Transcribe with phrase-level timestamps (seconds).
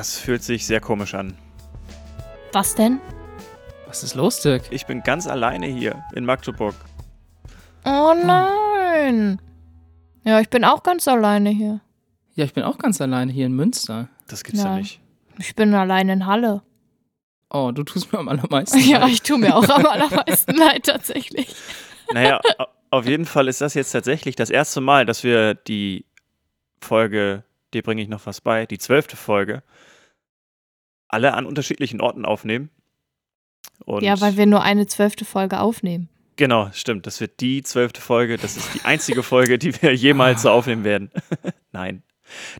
[0.00, 1.36] Das fühlt sich sehr komisch an.
[2.54, 3.02] Was denn?
[3.86, 4.62] Was ist los, Dirk?
[4.70, 6.74] Ich bin ganz alleine hier in Magdeburg.
[7.84, 9.42] Oh nein.
[10.24, 11.80] Ja, ich bin auch ganz alleine hier.
[12.34, 14.08] Ja, ich bin auch ganz alleine hier in Münster.
[14.26, 14.76] Das gibt's ja, Ja.
[14.78, 15.02] nicht.
[15.38, 16.62] Ich bin alleine in Halle.
[17.50, 19.10] Oh, du tust mir am allermeisten Ja, leid.
[19.10, 21.54] ich tue mir auch am allermeisten leid tatsächlich.
[22.14, 26.06] Naja, au- auf jeden Fall ist das jetzt tatsächlich das erste Mal, dass wir die
[26.80, 27.44] Folge,
[27.74, 29.62] dir bringe ich noch was bei, die zwölfte Folge,
[31.12, 32.70] alle an unterschiedlichen Orten aufnehmen.
[33.84, 36.08] Und Ja, weil wir nur eine zwölfte Folge aufnehmen.
[36.36, 37.06] Genau, stimmt.
[37.06, 38.36] Das wird die zwölfte Folge.
[38.38, 41.10] Das ist die einzige Folge, die wir jemals so aufnehmen werden.
[41.72, 42.02] Nein.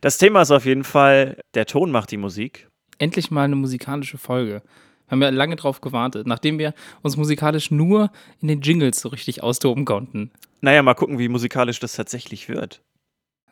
[0.01, 2.69] Das Thema ist auf jeden Fall, der Ton macht die Musik.
[2.99, 4.61] Endlich mal eine musikalische Folge.
[5.07, 9.09] Wir haben ja lange drauf gewartet, nachdem wir uns musikalisch nur in den Jingles so
[9.09, 10.31] richtig austoben konnten.
[10.61, 12.83] Naja, mal gucken, wie musikalisch das tatsächlich wird.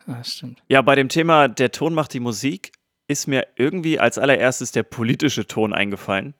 [0.06, 0.62] Ah, stimmt.
[0.68, 2.72] Ja, bei dem Thema, der Ton macht die Musik,
[3.10, 6.32] ist mir irgendwie als allererstes der politische Ton eingefallen.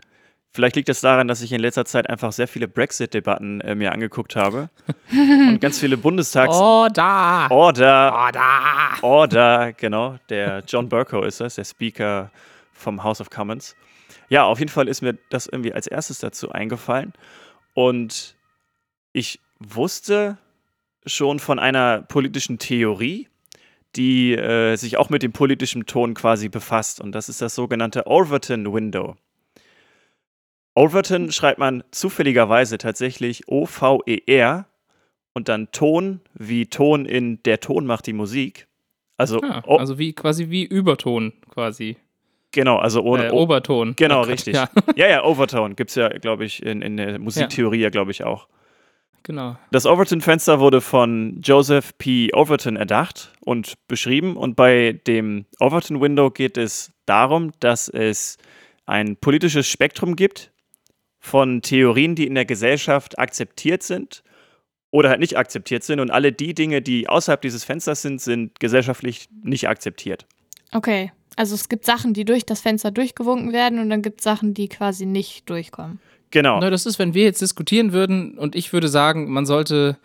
[0.53, 3.93] Vielleicht liegt das daran, dass ich in letzter Zeit einfach sehr viele Brexit-Debatten äh, mir
[3.93, 4.71] angeguckt habe
[5.13, 6.55] und ganz viele Bundestags...
[6.55, 7.49] Order,
[8.23, 8.95] Oh, da!
[9.03, 10.19] Order, genau.
[10.29, 12.31] Der John Burko ist das, der Speaker
[12.73, 13.75] vom House of Commons.
[14.29, 17.13] Ja, auf jeden Fall ist mir das irgendwie als erstes dazu eingefallen.
[17.75, 18.37] Und
[19.13, 20.39] ich wusste
[21.07, 23.29] schon von einer politischen Theorie,
[23.97, 27.01] die äh, sich auch mit dem politischen Ton quasi befasst.
[27.01, 29.17] Und das ist das sogenannte Overton Window.
[30.75, 34.67] Overton schreibt man zufälligerweise tatsächlich O-V-E-R
[35.35, 38.67] und dann Ton wie Ton in der Ton macht die Musik.
[39.17, 41.97] Also, Ah, o- also wie quasi wie Überton quasi.
[42.53, 43.27] genau, also ohne.
[43.27, 43.95] äh, Oberton.
[43.97, 44.55] genau, Oh Gott, richtig.
[44.55, 48.13] Ja, Ja, ja, Overtone gibt es ja, glaube ich, in, in der Musiktheorie ja, glaube
[48.13, 48.49] ich, auch.
[49.23, 49.57] Genau.
[49.71, 52.31] Das Overton-Fenster wurde von Joseph P.
[52.33, 54.37] Overton erdacht und beschrieben.
[54.37, 58.39] Und bei dem Overton-Window geht es darum, dass es
[58.87, 60.53] ein politisches Spektrum gibt
[61.19, 64.23] von Theorien, die in der Gesellschaft akzeptiert sind
[64.91, 66.01] oder halt nicht akzeptiert sind.
[66.01, 70.27] Und alle die Dinge, die außerhalb dieses Fensters sind, sind gesellschaftlich nicht akzeptiert.
[70.73, 71.13] Okay.
[71.37, 74.53] Also es gibt Sachen, die durch das Fenster durchgewunken werden und dann gibt es Sachen,
[74.53, 76.01] die quasi nicht durchkommen.
[76.31, 76.61] Genau.
[76.61, 79.97] Na, das ist, wenn wir jetzt diskutieren würden und ich würde sagen, man sollte,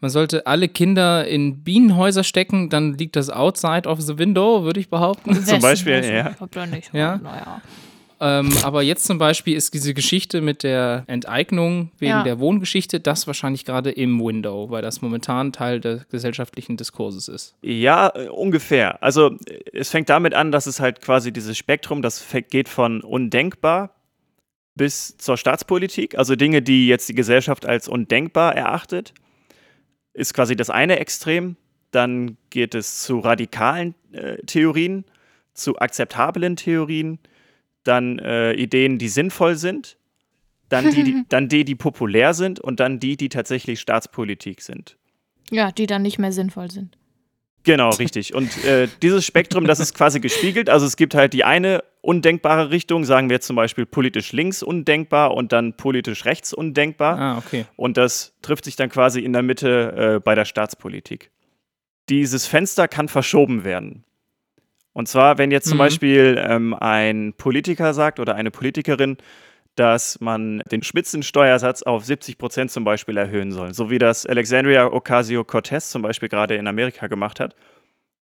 [0.00, 4.80] man sollte alle Kinder in Bienenhäuser stecken, dann liegt das outside of the window, würde
[4.80, 5.34] ich behaupten.
[5.44, 7.20] Zum Beispiel, Westen, ja.
[7.20, 7.60] Ja.
[8.18, 12.22] Ähm, aber jetzt zum Beispiel ist diese Geschichte mit der Enteignung wegen Ja.
[12.22, 17.54] der Wohngeschichte das wahrscheinlich gerade im Window, weil das momentan Teil des gesellschaftlichen Diskurses ist.
[17.60, 19.02] Ja, äh, ungefähr.
[19.02, 19.36] Also
[19.72, 23.90] es fängt damit an, dass es halt quasi dieses Spektrum, das geht von undenkbar
[24.76, 29.14] bis zur Staatspolitik, also Dinge, die jetzt die Gesellschaft als undenkbar erachtet,
[30.12, 31.56] ist quasi das eine Extrem.
[31.90, 35.04] Dann geht es zu radikalen äh, Theorien,
[35.54, 37.18] zu akzeptablen Theorien,
[37.84, 39.96] dann äh, Ideen, die sinnvoll sind,
[40.68, 44.98] dann die, die, dann die, die populär sind und dann die, die tatsächlich Staatspolitik sind.
[45.50, 46.98] Ja, die dann nicht mehr sinnvoll sind.
[47.66, 48.32] Genau, richtig.
[48.32, 50.70] Und äh, dieses Spektrum, das ist quasi gespiegelt.
[50.70, 54.62] Also es gibt halt die eine undenkbare Richtung, sagen wir jetzt zum Beispiel politisch links
[54.62, 57.18] undenkbar und dann politisch rechts undenkbar.
[57.18, 57.66] Ah, okay.
[57.74, 61.32] Und das trifft sich dann quasi in der Mitte äh, bei der Staatspolitik.
[62.08, 64.04] Dieses Fenster kann verschoben werden.
[64.92, 65.80] Und zwar, wenn jetzt zum Mhm.
[65.80, 69.18] Beispiel ähm, ein Politiker sagt oder eine Politikerin,
[69.76, 74.86] dass man den Spitzensteuersatz auf 70 Prozent zum Beispiel erhöhen soll, so wie das Alexandria
[74.92, 77.54] Ocasio-Cortez zum Beispiel gerade in Amerika gemacht hat.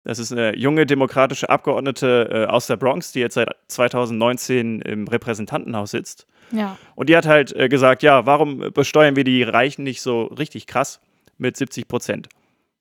[0.04, 5.08] Das ist eine junge demokratische Abgeordnete äh, aus der Bronx, die jetzt seit 2019 im
[5.08, 6.26] Repräsentantenhaus sitzt.
[6.52, 6.78] Ja.
[6.94, 10.66] Und die hat halt äh, gesagt, ja, warum besteuern wir die Reichen nicht so richtig
[10.66, 11.00] krass
[11.36, 12.28] mit 70 Prozent?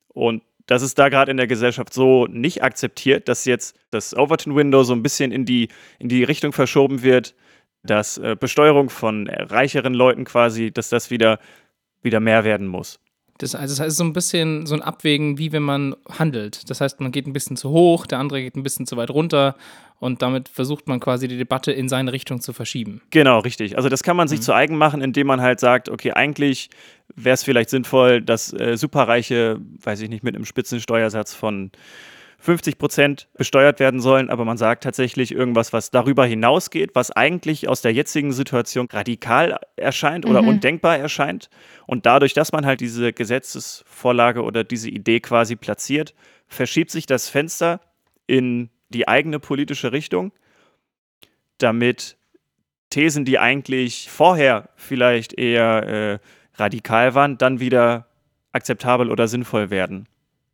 [0.08, 4.82] Und das ist da gerade in der Gesellschaft so nicht akzeptiert, dass jetzt das Overton-Window
[4.82, 5.68] so ein bisschen in die,
[5.98, 7.34] in die Richtung verschoben wird,
[7.82, 11.38] dass äh, Besteuerung von äh, reicheren Leuten quasi, dass das wieder,
[12.02, 13.00] wieder mehr werden muss.
[13.38, 16.68] Das, also das heißt so ein bisschen so ein Abwägen, wie wenn man handelt.
[16.70, 19.10] Das heißt, man geht ein bisschen zu hoch, der andere geht ein bisschen zu weit
[19.10, 19.54] runter
[20.00, 23.00] und damit versucht man quasi die Debatte in seine Richtung zu verschieben.
[23.10, 23.76] Genau, richtig.
[23.76, 26.70] Also das kann man sich zu eigen machen, indem man halt sagt, okay, eigentlich
[27.14, 31.70] wäre es vielleicht sinnvoll, dass äh, Superreiche, weiß ich nicht, mit einem Spitzensteuersatz von
[32.40, 37.68] 50 Prozent besteuert werden sollen, aber man sagt tatsächlich irgendwas, was darüber hinausgeht, was eigentlich
[37.68, 40.48] aus der jetzigen Situation radikal erscheint oder Mhm.
[40.48, 41.50] undenkbar erscheint.
[41.86, 46.14] Und dadurch, dass man halt diese Gesetzesvorlage oder diese Idee quasi platziert,
[46.46, 47.80] verschiebt sich das Fenster
[48.28, 50.32] in die eigene politische Richtung,
[51.58, 52.16] damit
[52.90, 56.18] Thesen, die eigentlich vorher vielleicht eher äh,
[56.54, 58.06] radikal waren, dann wieder
[58.52, 60.08] akzeptabel oder sinnvoll werden.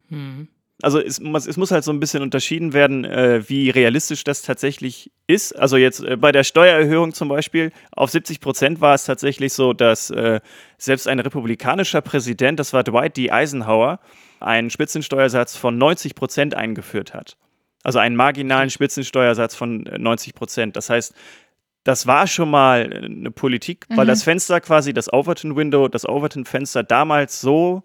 [0.09, 0.49] Hm.
[0.83, 5.13] Also es, es, muss halt so ein bisschen unterschieden werden, äh, wie realistisch das tatsächlich
[5.29, 5.53] ist.
[5.53, 9.73] Also jetzt äh, bei der Steuererhöhung zum Beispiel auf 70 Prozent war es tatsächlich so,
[9.73, 10.41] dass äh,
[10.77, 13.31] selbst ein republikanischer Präsident, das war Dwight D.
[13.31, 14.01] Eisenhower,
[14.41, 17.37] einen Spitzensteuersatz von 90 Prozent eingeführt hat.
[17.85, 20.77] Also einen marginalen Spitzensteuersatz von 90 äh, Prozent.
[20.77, 21.15] Das heißt,
[21.85, 23.99] das war schon mal eine Politik, mhm.
[23.99, 27.85] weil das Fenster quasi, das Overton-Window, das Overton-Fenster damals so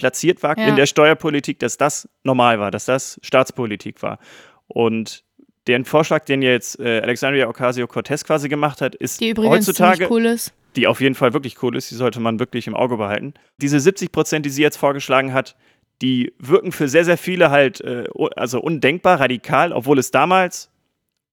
[0.00, 0.66] platziert war ja.
[0.66, 4.18] in der Steuerpolitik, dass das normal war, dass das Staatspolitik war.
[4.66, 5.24] Und
[5.68, 10.24] den Vorschlag, den jetzt äh, Alexandria Ocasio-Cortez quasi gemacht hat, ist die übrigens heutzutage cool
[10.24, 10.54] ist.
[10.74, 13.34] die auf jeden Fall wirklich cool ist, die sollte man wirklich im Auge behalten.
[13.58, 15.54] Diese 70 Prozent, die sie jetzt vorgeschlagen hat,
[16.00, 18.04] die wirken für sehr, sehr viele halt äh,
[18.36, 20.70] also undenkbar, radikal, obwohl es damals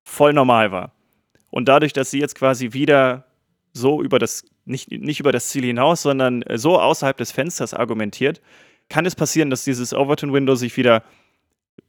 [0.03, 0.91] voll normal war.
[1.49, 3.25] Und dadurch, dass sie jetzt quasi wieder
[3.77, 7.73] so über das nicht, nicht über das Ziel hinaus, sondern äh, so außerhalb des Fensters
[7.73, 8.41] argumentiert,
[8.89, 11.03] kann es passieren, dass dieses Overton-Window sich wieder,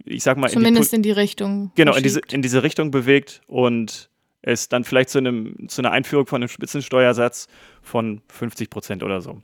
[0.05, 1.73] ich sag mal, zumindest in die, in die Richtung.
[1.75, 4.11] Genau, in diese, in diese Richtung bewegt und
[4.43, 7.49] es dann vielleicht zu, einem, zu einer Einführung von einem Spitzensteuersatz
[7.82, 9.43] von 50 Prozent oder so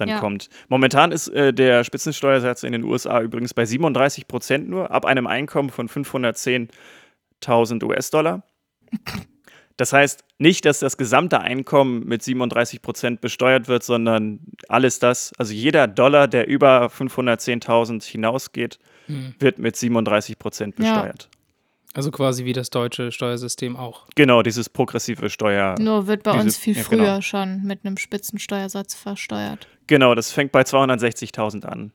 [0.00, 0.18] dann ja.
[0.18, 0.48] kommt.
[0.68, 5.26] Momentan ist äh, der Spitzensteuersatz in den USA übrigens bei 37 Prozent nur, ab einem
[5.26, 8.42] Einkommen von 510.000 US-Dollar.
[9.76, 15.32] Das heißt nicht, dass das gesamte Einkommen mit 37 Prozent besteuert wird, sondern alles das,
[15.38, 19.34] also jeder Dollar, der über 510.000 hinausgeht, hm.
[19.38, 21.28] wird mit 37 Prozent besteuert.
[21.32, 21.40] Ja.
[21.92, 24.06] Also quasi wie das deutsche Steuersystem auch.
[24.14, 25.74] Genau, dieses progressive Steuer.
[25.80, 27.20] Nur wird bei dieses, uns viel früher genau.
[27.20, 29.66] schon mit einem Spitzensteuersatz versteuert.
[29.88, 31.92] Genau, das fängt bei 260.000 an.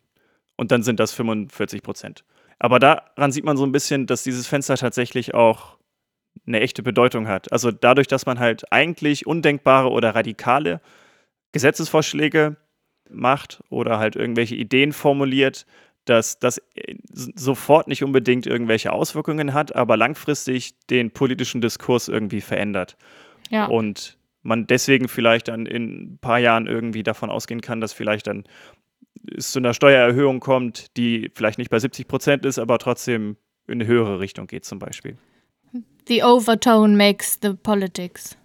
[0.58, 2.26] Und dann sind das 45 Prozent.
[2.60, 5.75] Aber daran sieht man so ein bisschen, dass dieses Fenster tatsächlich auch
[6.46, 7.52] eine echte Bedeutung hat.
[7.52, 10.82] Also dadurch, dass man halt eigentlich undenkbare oder radikale
[11.52, 12.58] Gesetzesvorschläge
[13.10, 15.66] macht oder halt irgendwelche Ideen formuliert,
[16.06, 16.62] dass das
[17.36, 22.96] sofort nicht unbedingt irgendwelche Auswirkungen hat, aber langfristig den politischen Diskurs irgendwie verändert.
[23.50, 23.66] Ja.
[23.66, 28.28] Und man deswegen vielleicht dann in ein paar Jahren irgendwie davon ausgehen kann, dass vielleicht
[28.28, 28.44] dann
[29.36, 33.82] es zu einer Steuererhöhung kommt, die vielleicht nicht bei 70 Prozent ist, aber trotzdem in
[33.82, 35.18] eine höhere Richtung geht zum Beispiel.
[36.08, 38.38] The overtone makes the politics.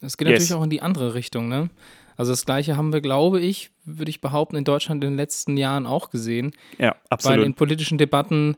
[0.00, 0.40] Das geht yes.
[0.40, 1.68] natürlich auch in die andere Richtung, ne?
[2.16, 5.56] Also das Gleiche haben wir, glaube ich, würde ich behaupten, in Deutschland in den letzten
[5.56, 6.52] Jahren auch gesehen.
[6.78, 7.38] Ja, absolut.
[7.38, 8.56] Weil in politischen Debatten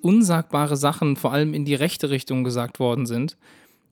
[0.00, 3.36] unsagbare Sachen vor allem in die rechte Richtung gesagt worden sind.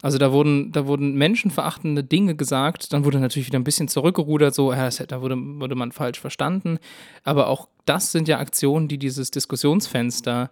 [0.03, 4.55] Also da wurden, da wurden menschenverachtende Dinge gesagt, dann wurde natürlich wieder ein bisschen zurückgerudert,
[4.55, 6.79] so, ja, da wurde, wurde man falsch verstanden.
[7.23, 10.51] Aber auch das sind ja Aktionen, die dieses Diskussionsfenster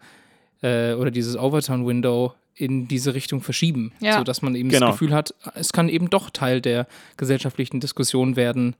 [0.60, 4.18] äh, oder dieses Overton-Window in diese Richtung verschieben, ja.
[4.18, 4.86] sodass man eben genau.
[4.86, 8.76] das Gefühl hat, es kann eben doch Teil der gesellschaftlichen Diskussion werden,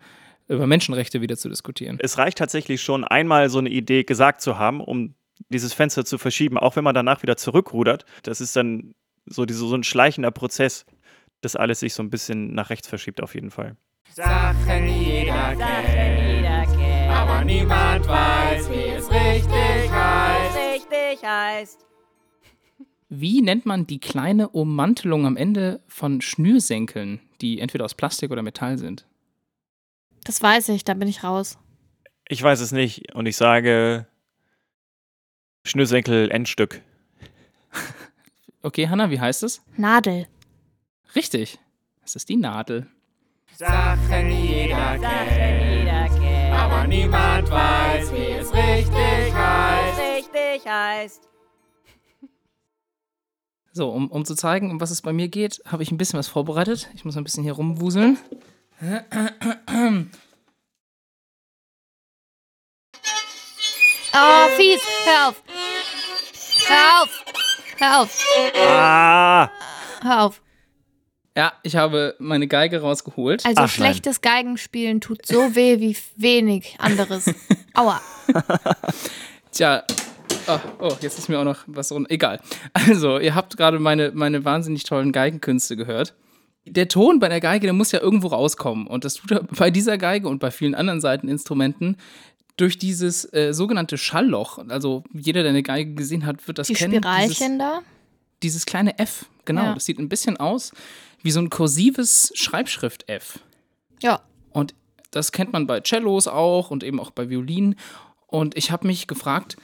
[0.48, 1.98] über Menschenrechte wieder zu diskutieren.
[2.00, 5.14] Es reicht tatsächlich schon, einmal so eine Idee gesagt zu haben, um
[5.50, 8.04] dieses Fenster zu verschieben, auch wenn man danach wieder zurückrudert.
[8.22, 8.94] Das ist dann
[9.26, 10.84] so, diese, so ein schleichender Prozess,
[11.40, 13.76] dass alles sich so ein bisschen nach rechts verschiebt, auf jeden Fall.
[14.10, 20.56] Sachen jeder kennt, aber niemand weiß, wie es richtig heißt.
[20.56, 21.88] Richtig heißt.
[23.08, 28.42] Wie nennt man die kleine Ummantelung am Ende von Schnürsenkeln, die entweder aus Plastik oder
[28.42, 29.06] Metall sind?
[30.24, 31.56] Das weiß ich, da bin ich raus.
[32.28, 34.06] Ich weiß es nicht und ich sage
[35.64, 36.82] Schnürsenkel Endstück.
[38.60, 39.62] Okay, Hanna, wie heißt es?
[39.76, 40.26] Nadel.
[41.14, 41.60] Richtig.
[42.04, 42.88] Es ist die Nadel.
[43.54, 50.00] Sachen jeder kennt, aber niemand weiß, wie es richtig heißt.
[50.00, 51.28] Richtig heißt.
[53.78, 56.18] So, um, um zu zeigen, um was es bei mir geht, habe ich ein bisschen
[56.18, 56.90] was vorbereitet.
[56.96, 58.18] Ich muss ein bisschen hier rumwuseln.
[64.12, 64.80] Oh, fies!
[65.04, 65.42] Hör auf!
[66.66, 67.24] Hör auf!
[67.78, 68.24] Hör auf.
[68.66, 69.48] Ah.
[70.02, 70.42] Hör auf.
[71.36, 73.46] Ja, ich habe meine Geige rausgeholt.
[73.46, 74.32] Also Ach, schlechtes nein.
[74.32, 77.32] Geigenspielen tut so weh wie wenig anderes.
[77.74, 78.00] Aua.
[79.52, 79.84] Tja,
[80.48, 82.10] oh, oh, jetzt ist mir auch noch was runter.
[82.10, 82.40] Egal.
[82.72, 86.14] Also, ihr habt gerade meine, meine wahnsinnig tollen Geigenkünste gehört.
[86.66, 88.86] Der Ton bei der Geige, der muss ja irgendwo rauskommen.
[88.86, 91.96] Und das tut er bei dieser Geige und bei vielen anderen Seiteninstrumenten
[92.56, 96.74] durch dieses äh, sogenannte Schallloch, also jeder, der eine Geige gesehen hat, wird das Die
[96.74, 96.92] kennen.
[96.92, 97.80] Die Spiralchen dieses, da?
[98.42, 99.62] Dieses kleine F, genau.
[99.62, 99.74] Ja.
[99.74, 100.72] Das sieht ein bisschen aus
[101.22, 103.40] wie so ein kursives Schreibschrift-F.
[104.02, 104.20] Ja.
[104.50, 104.74] Und
[105.10, 107.76] das kennt man bei Cellos auch und eben auch bei Violinen.
[108.26, 109.56] Und ich habe mich gefragt,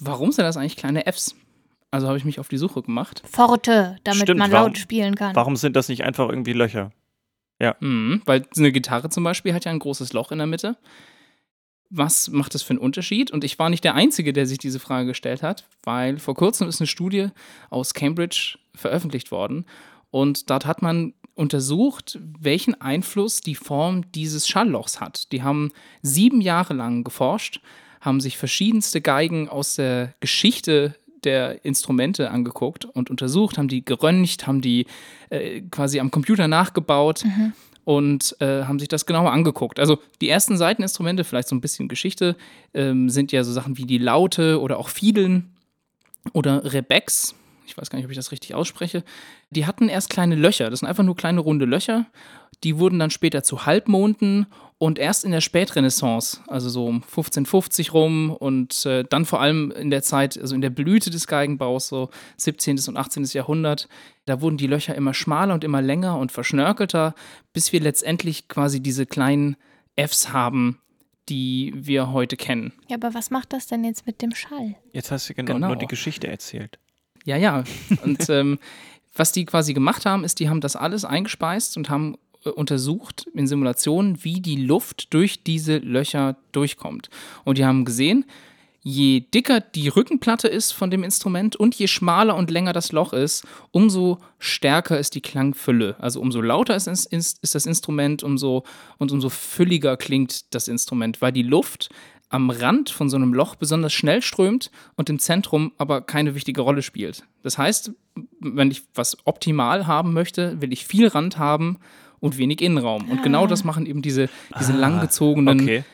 [0.00, 1.34] warum sind das eigentlich kleine Fs?
[1.90, 3.22] Also habe ich mich auf die Suche gemacht.
[3.30, 5.34] Forte, damit Stimmt, man warum, laut spielen kann.
[5.36, 6.90] Warum sind das nicht einfach irgendwie Löcher?
[7.60, 7.76] Ja.
[7.80, 10.76] Mhm, weil eine Gitarre zum Beispiel hat ja ein großes Loch in der Mitte
[11.96, 13.30] was macht das für einen Unterschied?
[13.30, 16.68] Und ich war nicht der Einzige, der sich diese Frage gestellt hat, weil vor kurzem
[16.68, 17.28] ist eine Studie
[17.70, 19.64] aus Cambridge veröffentlicht worden.
[20.10, 25.30] Und dort hat man untersucht, welchen Einfluss die Form dieses Schalllochs hat.
[25.32, 25.72] Die haben
[26.02, 27.60] sieben Jahre lang geforscht,
[28.04, 30.94] haben sich verschiedenste Geigen aus der Geschichte
[31.24, 34.86] der Instrumente angeguckt und untersucht, haben die geröntgt, haben die
[35.30, 37.24] äh, quasi am Computer nachgebaut
[37.84, 39.80] und äh, haben sich das genauer angeguckt.
[39.80, 42.36] Also die ersten Seiteninstrumente, vielleicht so ein bisschen Geschichte,
[42.74, 45.54] ähm, sind ja so Sachen wie die Laute oder auch Fiedeln
[46.34, 47.34] oder Rebecs.
[47.66, 49.04] Ich weiß gar nicht, ob ich das richtig ausspreche.
[49.50, 50.70] Die hatten erst kleine Löcher.
[50.70, 52.06] Das sind einfach nur kleine runde Löcher.
[52.62, 54.46] Die wurden dann später zu Halbmonden
[54.78, 59.70] und erst in der Spätrenaissance, also so um 1550 rum und äh, dann vor allem
[59.70, 62.78] in der Zeit, also in der Blüte des Geigenbaus, so 17.
[62.88, 63.24] und 18.
[63.24, 63.88] Jahrhundert,
[64.26, 67.14] da wurden die Löcher immer schmaler und immer länger und verschnörkelter,
[67.52, 69.56] bis wir letztendlich quasi diese kleinen
[69.96, 70.78] Fs haben,
[71.28, 72.72] die wir heute kennen.
[72.88, 74.74] Ja, aber was macht das denn jetzt mit dem Schall?
[74.92, 75.68] Jetzt hast du genau, Genau.
[75.68, 76.78] nur die Geschichte erzählt.
[77.24, 77.64] Ja, ja.
[78.04, 78.58] Und ähm,
[79.14, 83.26] was die quasi gemacht haben, ist, die haben das alles eingespeist und haben äh, untersucht
[83.34, 87.10] in Simulationen, wie die Luft durch diese Löcher durchkommt.
[87.44, 88.24] Und die haben gesehen,
[88.86, 93.14] je dicker die Rückenplatte ist von dem Instrument und je schmaler und länger das Loch
[93.14, 95.96] ist, umso stärker ist die Klangfülle.
[95.98, 98.64] Also umso lauter ist, ist, ist das Instrument, umso
[98.98, 101.88] und umso fülliger klingt das Instrument, weil die Luft
[102.34, 106.62] am Rand von so einem Loch besonders schnell strömt und im Zentrum aber keine wichtige
[106.62, 107.22] Rolle spielt.
[107.44, 107.92] Das heißt,
[108.40, 111.78] wenn ich was optimal haben möchte, will ich viel Rand haben
[112.18, 113.08] und wenig Innenraum.
[113.08, 115.84] Und genau das machen eben diese, diese Ah, langgezogenen, okay.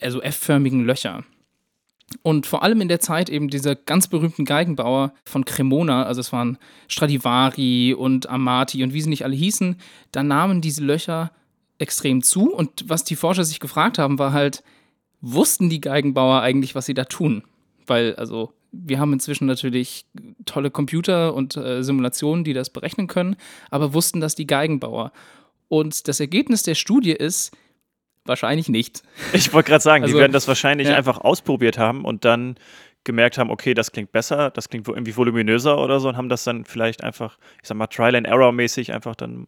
[0.00, 1.24] Also F-förmigen Löcher.
[2.22, 6.32] Und vor allem in der Zeit eben dieser ganz berühmten Geigenbauer von Cremona, also es
[6.32, 6.56] waren
[6.88, 9.76] Stradivari und Amati und wie sie nicht alle hießen,
[10.10, 11.32] da nahmen diese Löcher
[11.78, 12.50] extrem zu.
[12.52, 14.62] Und was die Forscher sich gefragt haben, war halt,
[15.20, 17.44] wussten die Geigenbauer eigentlich, was sie da tun?
[17.86, 20.06] Weil, also, wir haben inzwischen natürlich
[20.44, 23.36] tolle Computer und äh, Simulationen, die das berechnen können,
[23.70, 25.12] aber wussten das die Geigenbauer?
[25.68, 27.52] Und das Ergebnis der Studie ist,
[28.24, 29.02] wahrscheinlich nicht.
[29.32, 30.96] Ich wollte gerade sagen, Also, die werden das wahrscheinlich ja.
[30.96, 32.56] einfach ausprobiert haben und dann
[33.04, 36.44] gemerkt haben, okay, das klingt besser, das klingt irgendwie voluminöser oder so und haben das
[36.44, 39.46] dann vielleicht einfach, ich sag mal, Trial and Error mäßig einfach dann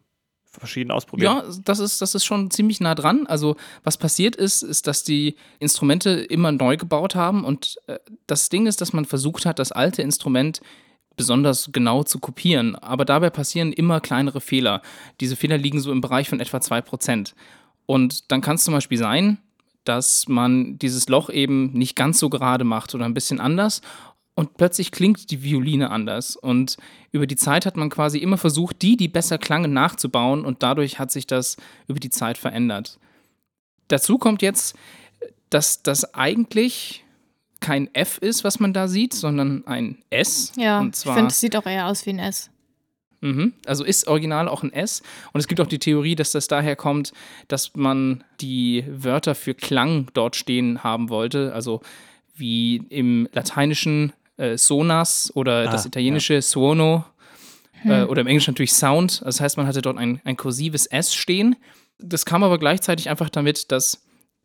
[0.60, 1.30] verschieden ausprobiert.
[1.30, 3.26] Ja, das ist, das ist schon ziemlich nah dran.
[3.26, 8.48] Also, was passiert ist, ist, dass die Instrumente immer neu gebaut haben und äh, das
[8.48, 10.60] Ding ist, dass man versucht hat, das alte Instrument
[11.16, 12.76] besonders genau zu kopieren.
[12.76, 14.82] Aber dabei passieren immer kleinere Fehler.
[15.20, 17.34] Diese Fehler liegen so im Bereich von etwa 2%.
[17.86, 19.38] Und dann kann es zum Beispiel sein,
[19.84, 23.82] dass man dieses Loch eben nicht ganz so gerade macht oder ein bisschen anders
[24.34, 26.36] und plötzlich klingt die Violine anders.
[26.36, 26.76] Und
[27.10, 30.98] über die Zeit hat man quasi immer versucht, die, die besser klangen, nachzubauen und dadurch
[30.98, 32.98] hat sich das über die Zeit verändert.
[33.88, 34.74] Dazu kommt jetzt,
[35.50, 37.04] dass das eigentlich
[37.60, 40.52] kein F ist, was man da sieht, sondern ein S.
[40.56, 42.50] Ja, und ich zwar finde, es sieht auch eher aus wie ein S.
[43.20, 43.52] Mhm.
[43.66, 45.02] Also ist original auch ein S.
[45.32, 47.12] Und es gibt auch die Theorie, dass das daher kommt,
[47.48, 51.52] dass man die Wörter für Klang dort stehen haben wollte.
[51.54, 51.82] Also
[52.34, 57.04] wie im Lateinischen äh, Sonas oder das Ah, italienische Suono
[57.84, 59.22] äh, oder im Englischen natürlich Sound.
[59.24, 61.56] Das heißt, man hatte dort ein, ein kursives S stehen.
[61.98, 64.02] Das kam aber gleichzeitig einfach damit, dass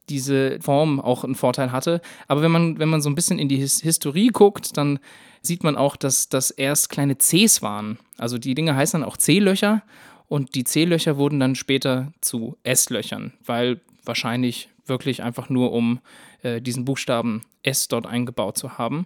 [0.10, 2.02] diese Form auch einen Vorteil hatte.
[2.28, 5.00] Aber wenn man, wenn man so ein bisschen in die His Historie guckt, dann
[5.42, 8.00] sieht man auch, dass das erst kleine Cs waren.
[8.18, 9.84] Also die Dinge heißen dann auch C-Löcher
[10.28, 16.00] und die C-Löcher wurden dann später zu S-Löchern, weil wahrscheinlich wirklich einfach nur um
[16.42, 19.06] äh, diesen Buchstaben S dort eingebaut zu haben.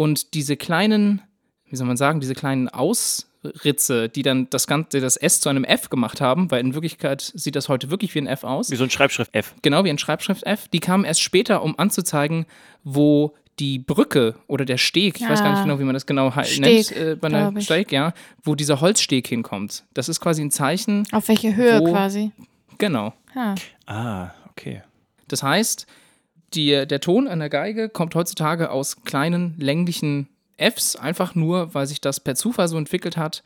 [0.00, 1.20] Und diese kleinen,
[1.68, 5.64] wie soll man sagen, diese kleinen Ausritze, die dann das Ganze, das S zu einem
[5.64, 8.76] F gemacht haben, weil in Wirklichkeit sieht das heute wirklich wie ein F aus Wie
[8.76, 9.54] so ein Schreibschrift F.
[9.60, 12.46] genau wie ein Schreibschrift F, die kamen erst später, um anzuzeigen,
[12.82, 15.64] wo die Brücke oder der Steg, ich weiß gar nicht Ah.
[15.64, 17.60] genau, wie man das genau Steg, nennt, äh, bei einer.
[17.60, 19.84] Steg, ja, wo dieser Holzsteg hinkommt.
[19.92, 22.32] Das ist quasi ein Zeichen, Auf welche Höhe Wo- quasi?
[22.78, 23.12] genau.
[23.34, 23.54] Ha.
[23.84, 24.82] Ah, okay.
[25.28, 25.86] Das heißt,
[26.54, 30.28] die, der Ton einer Geige kommt heutzutage aus kleinen, länglichen
[30.58, 33.42] Fs, einfach nur, weil sich das per Zufall so entwickelt hat.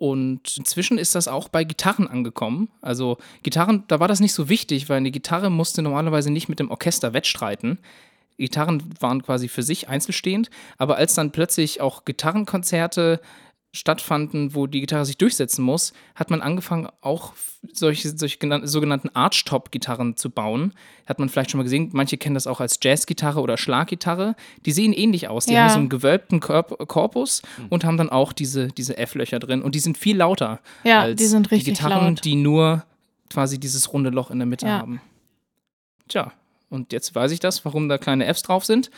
[0.00, 2.68] Und inzwischen ist das auch bei Gitarren angekommen.
[2.82, 6.58] Also Gitarren, da war das nicht so wichtig, weil eine Gitarre musste normalerweise nicht mit
[6.58, 7.78] dem Orchester wettstreiten.
[8.36, 13.20] Gitarren waren quasi für sich einzelstehend, aber als dann plötzlich auch Gitarrenkonzerte
[13.74, 17.32] stattfanden, wo die Gitarre sich durchsetzen muss, hat man angefangen, auch
[17.72, 20.72] solche, solche genannten, sogenannten Archtop-Gitarren zu bauen.
[21.06, 24.36] Hat man vielleicht schon mal gesehen, manche kennen das auch als Jazzgitarre oder Schlaggitarre.
[24.64, 25.46] Die sehen ähnlich aus.
[25.46, 25.62] Die Ja.
[25.64, 29.60] haben so einen gewölbten Korp Korpus und haben dann auch diese, diese F-Löcher drin.
[29.60, 32.24] Und die sind viel lauter Ja, als die sind richtig die Gitarren, laut.
[32.24, 32.84] die nur
[33.28, 34.78] quasi dieses runde Loch in der Mitte Ja.
[34.78, 35.00] haben.
[36.08, 36.32] Tja,
[36.70, 38.90] Und jetzt weiß ich das, warum da kleine Fs drauf sind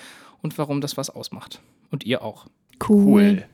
[0.43, 1.61] und warum das was ausmacht.
[1.91, 2.47] Und ihr auch.
[2.89, 3.45] Cool.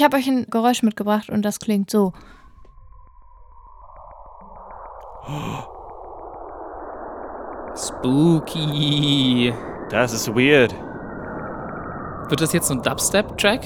[0.00, 2.14] Ich habe euch ein Geräusch mitgebracht und das klingt so.
[7.76, 9.52] Spooky.
[9.90, 10.74] Das ist weird.
[12.30, 13.60] Wird das jetzt so ein Dubstep-Track?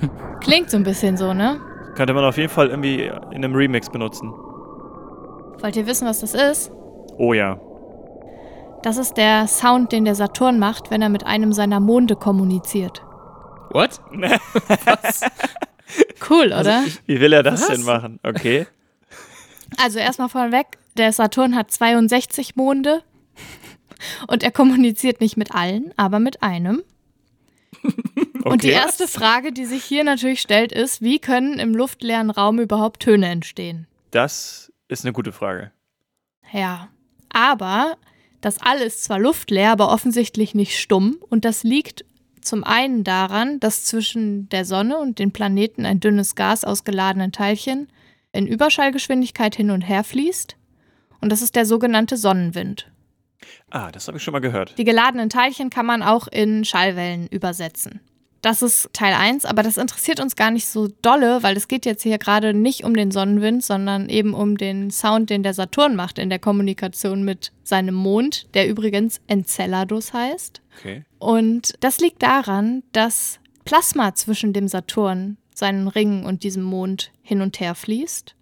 [0.40, 1.60] Klingt so ein bisschen so, ne?
[1.94, 4.32] Könnte man auf jeden Fall irgendwie in einem Remix benutzen.
[5.60, 6.72] Wollt ihr wissen, was das ist?
[7.16, 7.60] Oh ja.
[8.82, 13.04] Das ist der Sound, den der Saturn macht, wenn er mit einem seiner Monde kommuniziert.
[13.70, 14.00] What?
[16.28, 16.84] Cool, oder?
[17.06, 17.68] Wie will er das Was?
[17.68, 18.20] denn machen?
[18.22, 18.66] Okay.
[19.78, 20.66] Also erstmal vorweg,
[20.98, 23.02] der Saturn hat 62 Monde
[24.26, 26.82] und er kommuniziert nicht mit allen, aber mit einem.
[28.44, 28.72] Und die Okay.
[28.72, 33.28] erste Frage, die sich hier natürlich stellt, ist, wie können im luftleeren Raum überhaupt Töne
[33.28, 33.86] entstehen?
[34.10, 35.70] Das ist eine gute Frage.
[36.52, 36.88] Ja,
[37.30, 37.96] aber
[38.40, 42.04] das alles ist zwar luftleer, aber offensichtlich nicht stumm und das liegt
[42.48, 47.30] zum einen daran, dass zwischen der Sonne und den Planeten ein dünnes Gas aus geladenen
[47.30, 47.88] Teilchen
[48.32, 50.56] in Überschallgeschwindigkeit hin und her fließt
[51.20, 52.90] und das ist der sogenannte Sonnenwind.
[53.70, 54.76] Ah, das habe ich schon mal gehört.
[54.78, 58.00] Die geladenen Teilchen kann man auch in Schallwellen übersetzen.
[58.40, 61.84] Das ist Teil 1, aber das interessiert uns gar nicht so dolle, weil es geht
[61.86, 65.96] jetzt hier gerade nicht um den Sonnenwind, sondern eben um den Sound, den der Saturn
[65.96, 70.62] macht in der Kommunikation mit seinem Mond, der übrigens Enceladus heißt.
[70.78, 71.04] Okay.
[71.18, 77.42] Und das liegt daran, dass Plasma zwischen dem Saturn, seinen Ringen und diesem Mond hin
[77.42, 78.36] und her fließt.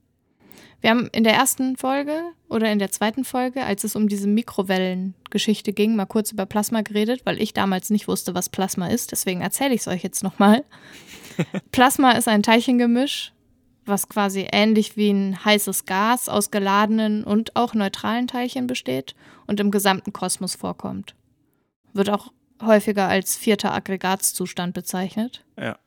[0.87, 4.29] Wir haben in der ersten Folge oder in der zweiten Folge, als es um diese
[4.29, 9.11] Mikrowellengeschichte ging, mal kurz über Plasma geredet, weil ich damals nicht wusste, was Plasma ist.
[9.11, 10.65] Deswegen erzähle ich es euch jetzt nochmal.
[11.73, 13.33] Plasma ist ein Teilchengemisch,
[13.85, 19.17] was quasi ähnlich wie ein heißes Gas aus geladenen und auch neutralen Teilchen besteht
[19.49, 21.17] und im gesamten Kosmos vorkommt.
[21.95, 22.33] Wird auch
[22.63, 25.45] häufiger als vierter Aggregatzustand bezeichnet.
[25.59, 25.79] Ja.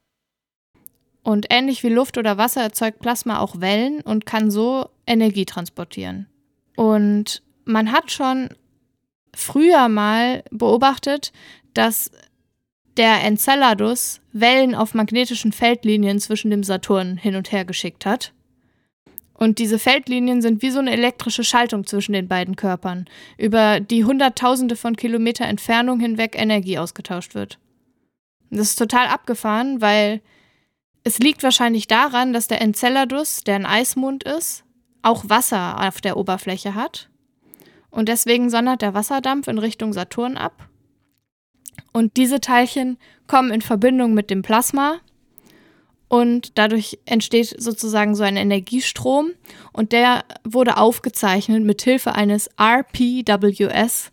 [1.23, 6.28] Und ähnlich wie Luft oder Wasser erzeugt Plasma auch Wellen und kann so Energie transportieren.
[6.76, 8.50] Und man hat schon
[9.36, 11.34] früher mal beobachtet,
[11.74, 12.12] dass
[12.98, 18.34] der Enceladus Wellen auf magnetischen Feldlinien zwischen dem Saturn hin und her geschickt hat.
[19.34, 23.06] Und diese Feldlinien sind wie so eine elektrische Schaltung zwischen den beiden Körpern,
[23.38, 27.58] über die Hunderttausende von Kilometer Entfernung hinweg Energie ausgetauscht wird.
[28.50, 30.22] Das ist total abgefahren, weil
[31.06, 34.65] es liegt wahrscheinlich daran, dass der Enceladus, der ein Eismond ist,
[35.01, 37.09] auch Wasser auf der Oberfläche hat.
[37.89, 40.67] Und deswegen sondert der Wasserdampf in Richtung Saturn ab.
[41.91, 44.99] Und diese Teilchen kommen in Verbindung mit dem Plasma.
[46.07, 49.31] Und dadurch entsteht sozusagen so ein Energiestrom.
[49.73, 54.12] Und der wurde aufgezeichnet mit Hilfe eines RPWS,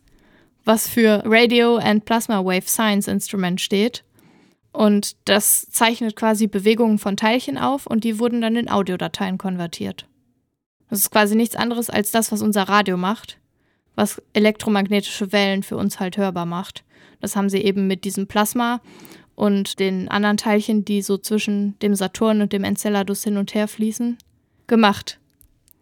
[0.63, 4.03] was für Radio and Plasma Wave Science Instrument steht.
[4.71, 10.07] Und das zeichnet quasi Bewegungen von Teilchen auf und die wurden dann in Audiodateien konvertiert.
[10.89, 13.37] Das ist quasi nichts anderes als das, was unser Radio macht,
[13.95, 16.83] was elektromagnetische Wellen für uns halt hörbar macht.
[17.19, 18.81] Das haben sie eben mit diesem Plasma
[19.35, 23.67] und den anderen Teilchen, die so zwischen dem Saturn und dem Enceladus hin und her
[23.67, 24.17] fließen,
[24.67, 25.19] gemacht.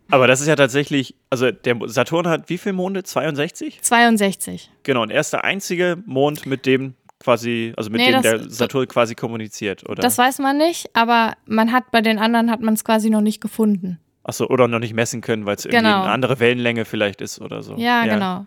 [0.09, 3.03] Aber das ist ja tatsächlich, also der Saturn hat wie viele Monde?
[3.03, 3.79] 62?
[3.81, 4.69] 62.
[4.83, 8.21] Genau, und er ist der einzige Mond, mit dem quasi, also mit Nee, dem das-
[8.23, 10.01] der Saturn quasi kommuniziert, oder?
[10.01, 13.21] Das weiß man nicht, aber man hat bei den anderen hat man es quasi noch
[13.21, 13.99] nicht gefunden.
[14.27, 16.01] Achso, oder noch nicht messen können, weil es irgendwie Genau.
[16.01, 17.75] eine andere Wellenlänge vielleicht ist oder so.
[17.77, 18.45] Ja, genau.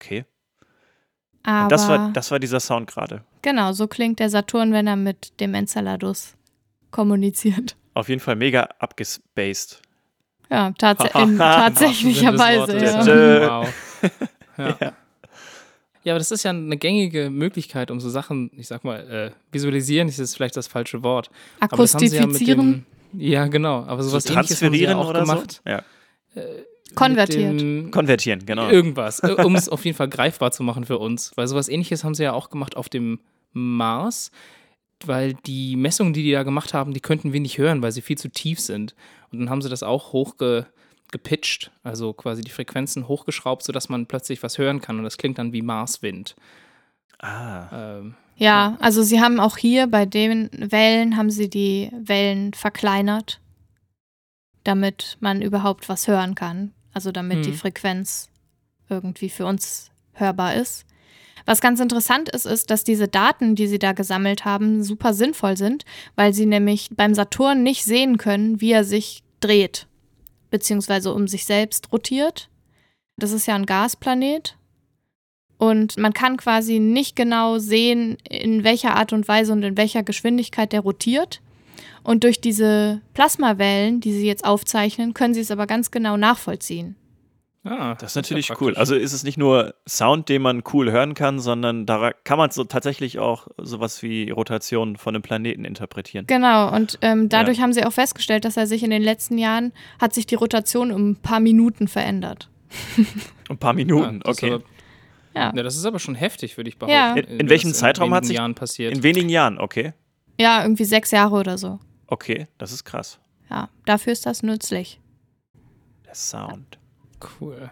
[0.00, 0.24] Okay.
[1.42, 3.22] Aber Und das war, das war dieser Sound gerade.
[3.42, 6.34] genau, so klingt der Saturn, wenn er mit dem Enceladus
[6.90, 7.76] kommuniziert.
[7.92, 9.82] Auf jeden Fall mega abgespaced.
[10.50, 12.78] Ja, tats in tatsächlicherweise.
[12.78, 13.60] Ja.
[13.62, 13.68] Wow.
[14.56, 14.92] Ja.
[16.04, 19.30] ja, aber das ist ja eine gängige Möglichkeit, um so Sachen, ich sag mal, äh,
[19.50, 21.28] visualisieren ist jetzt vielleicht das falsche Wort.
[21.58, 22.86] Aber das haben sie ja mit Akustifizieren, dem,
[23.16, 23.84] ja, genau.
[23.84, 25.62] Aber So sowas ähnliches haben sie ja auch oder gemacht.
[25.64, 25.70] so?
[25.70, 25.82] Ja.
[26.94, 27.52] konvertiert.
[27.52, 28.68] Mit dem, Konvertieren, genau.
[28.68, 31.32] Irgendwas, äh, um es auf jeden Fall greifbar zu machen für uns.
[31.36, 33.20] Weil sowas ähnliches haben sie ja auch gemacht auf dem
[33.52, 34.30] Mars,
[35.04, 38.02] weil die Messungen, die die da gemacht haben, die könnten wir nicht hören, weil sie
[38.02, 38.94] viel zu tief sind.
[39.30, 40.66] Und dann haben sie das auch hochge
[41.12, 44.98] gepitcht, also quasi die Frequenzen hochgeschraubt, sodass man plötzlich was hören kann.
[44.98, 46.34] Und das klingt dann wie Marswind.
[47.20, 47.98] Ah.
[47.98, 53.40] Ähm, Ja, also sie haben auch hier bei den Wellen, haben sie die Wellen verkleinert,
[54.64, 56.72] damit man überhaupt was hören kann.
[56.92, 57.56] Also damit die Hm.
[57.58, 58.28] Frequenz
[58.88, 60.84] irgendwie für uns hörbar ist.
[61.46, 65.56] Was ganz interessant ist, ist, dass diese Daten, die sie da gesammelt haben, super sinnvoll
[65.56, 65.84] sind,
[66.16, 69.86] weil sie nämlich beim Saturn nicht sehen können, wie er sich dreht,
[70.50, 72.48] beziehungsweise um sich selbst rotiert.
[73.16, 74.56] Das ist ja ein Gasplanet.
[75.58, 80.02] Und man kann quasi nicht genau sehen, in welcher Art und Weise und in welcher
[80.02, 81.40] Geschwindigkeit der rotiert.
[82.02, 86.96] Und durch diese Plasmawellen, die sie jetzt aufzeichnen, können sie es aber ganz genau nachvollziehen.
[87.66, 88.74] Ah, Das ist natürlich ja cool.
[88.76, 92.50] Also ist es nicht nur Sound, den man cool hören kann, sondern da kann man
[92.50, 96.26] so tatsächlich auch sowas wie Rotation von einem Planeten interpretieren.
[96.26, 99.72] Genau, und ähm, dadurch haben sie auch festgestellt, dass er sich in den letzten Jahren,
[99.98, 102.50] hat sich die Rotation um ein paar Minuten verändert.
[103.48, 104.58] Ein paar Ja, Minuten, das ist okay.
[105.34, 105.52] Ja.
[105.54, 106.92] ja, das ist aber schon heftig, würde ich behaupten.
[106.94, 107.14] Ja.
[107.14, 108.94] In- in was welchem Zeitraum hat sich- Jahren passiert?
[108.94, 109.92] In wenigen Jahren, okay.
[110.38, 111.78] Ja, irgendwie sechs Jahre oder so.
[112.06, 113.18] Okay, das ist krass.
[113.50, 115.00] Ja, dafür ist das nützlich.
[116.06, 116.78] Der Sound.
[117.40, 117.70] Cool.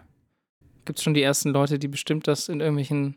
[0.84, 3.16] Gibt es schon die ersten Leute, die bestimmt das in irgendwelchen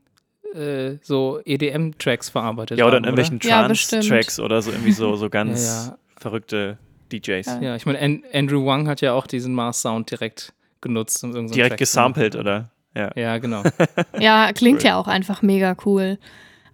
[0.53, 3.39] äh, so EDM-Tracks verarbeitet Ja, oder haben, in irgendwelchen.
[3.39, 5.97] Trance-Tracks oder so irgendwie so, so ganz Ja, ja.
[6.17, 6.77] verrückte
[7.12, 7.45] DJs.
[7.47, 7.62] Ja.
[7.62, 11.23] Ja, ich meine, An Andrew Wang hat ja auch diesen Mars-Sound direkt genutzt.
[11.23, 12.69] Um Direkt Track zu gesampelt, oder?
[12.95, 13.12] Ja.
[13.15, 13.63] Ja, genau.
[14.19, 14.88] Ja, klingt Cool.
[14.88, 16.17] ja auch einfach mega cool.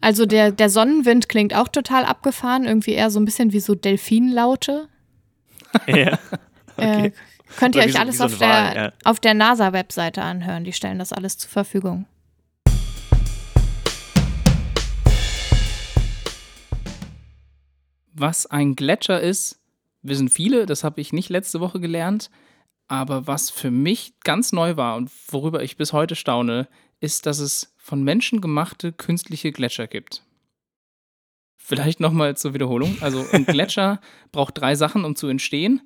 [0.01, 3.75] Also der, der Sonnenwind klingt auch total abgefahren, irgendwie eher so ein bisschen wie so
[3.75, 4.87] Delfinlaute.
[5.87, 6.17] ja.
[6.77, 7.05] Okay.
[7.07, 7.11] Äh,
[7.57, 8.91] könnt ihr euch so- alles so auf, ein der, ja.
[9.03, 10.63] auf der NASA-Webseite anhören.
[10.63, 12.05] Die stellen das alles zur Verfügung.
[18.13, 19.59] Was ein Gletscher ist,
[20.01, 22.29] wissen viele, das habe ich nicht letzte Woche gelernt.
[22.91, 26.67] Aber was für mich ganz neu war und worüber ich bis heute staune,
[26.99, 30.23] ist, dass es von Menschen gemachte künstliche Gletscher gibt.
[31.55, 32.97] Vielleicht nochmal zur Wiederholung.
[32.99, 34.01] Also ein Gletscher
[34.33, 35.79] braucht drei Sachen, um zu entstehen.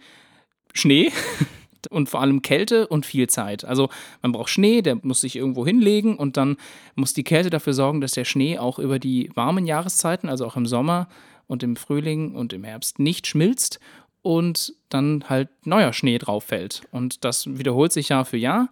[0.74, 1.12] Schnee
[1.92, 3.66] und vor allem Kälte und viel Zeit.
[3.66, 3.90] Also
[4.24, 6.58] man braucht Schnee, der muss sich irgendwo hinlegen und dann
[6.96, 10.56] muss die Kälte dafür sorgen, dass der Schnee auch über die warmen Jahreszeiten, also auch
[10.56, 11.08] im Sommer
[11.46, 13.80] und im Frühling und im Herbst nicht schmilzt
[14.26, 16.82] und dann halt neuer Schnee drauf fällt.
[16.90, 18.70] Und das wiederholt sich Jahr für Jahr.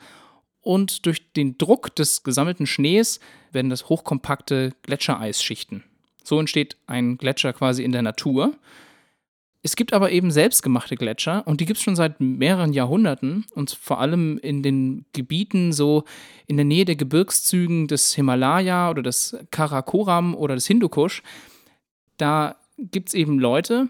[0.61, 3.19] Und durch den Druck des gesammelten Schnees
[3.51, 5.83] werden das hochkompakte Gletschereisschichten.
[6.23, 8.55] So entsteht ein Gletscher quasi in der Natur.
[9.61, 13.77] Es gibt aber eben selbstgemachte Gletscher und die gibt es schon seit mehreren Jahrhunderten und
[13.79, 16.03] vor allem in den Gebieten so
[16.47, 21.21] in der Nähe der Gebirgszügen des Himalaya oder des Karakoram oder des Hindukusch.
[22.17, 23.89] Da gibt es eben Leute,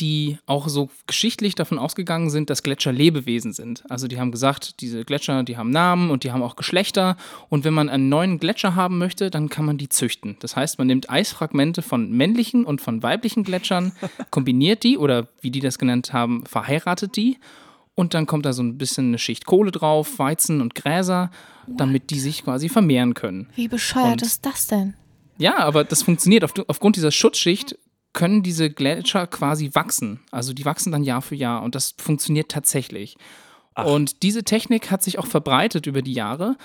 [0.00, 3.84] die auch so geschichtlich davon ausgegangen sind, dass Gletscher Lebewesen sind.
[3.90, 7.16] Also die haben gesagt, diese Gletscher, die haben Namen und die haben auch Geschlechter.
[7.48, 10.36] Und wenn man einen neuen Gletscher haben möchte, dann kann man die züchten.
[10.40, 13.92] Das heißt, man nimmt Eisfragmente von männlichen und von weiblichen Gletschern,
[14.30, 17.38] kombiniert die oder wie die das genannt haben, verheiratet die.
[17.94, 21.30] Und dann kommt da so ein bisschen eine Schicht Kohle drauf, Weizen und Gräser,
[21.68, 23.48] damit die sich quasi vermehren können.
[23.54, 24.94] Wie bescheuert Und- ist das denn?
[25.36, 26.44] Ja, aber das funktioniert.
[26.44, 27.76] Auf, aufgrund dieser Schutzschicht
[28.12, 30.20] können diese Gletscher quasi wachsen.
[30.30, 33.16] Also die wachsen dann Jahr für Jahr und das funktioniert tatsächlich.
[33.76, 36.56] Und diese Technik hat sich auch verbreitet über die Jahre.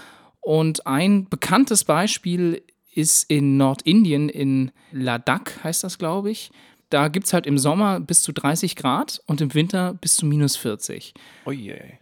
[0.41, 6.51] Und ein bekanntes Beispiel ist in Nordindien, in Ladakh heißt das, glaube ich.
[6.89, 10.25] Da gibt es halt im Sommer bis zu 30 Grad und im Winter bis zu
[10.25, 11.13] minus 40.
[11.45, 11.99] Oje.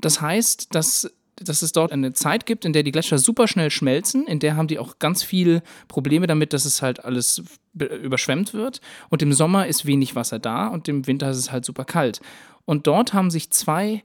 [0.00, 3.70] Das heißt, dass, dass es dort eine Zeit gibt, in der die Gletscher super schnell
[3.70, 7.86] schmelzen, in der haben die auch ganz viel Probleme damit, dass es halt alles be-
[7.86, 8.80] überschwemmt wird.
[9.08, 12.20] Und im Sommer ist wenig Wasser da und im Winter ist es halt super kalt.
[12.64, 14.02] Und dort haben sich zwei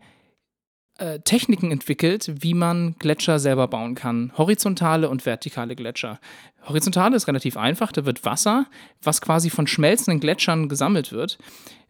[0.97, 4.31] äh, Techniken entwickelt, wie man Gletscher selber bauen kann.
[4.37, 6.19] Horizontale und vertikale Gletscher.
[6.67, 8.67] Horizontale ist relativ einfach, da wird Wasser,
[9.01, 11.39] was quasi von schmelzenden Gletschern gesammelt wird,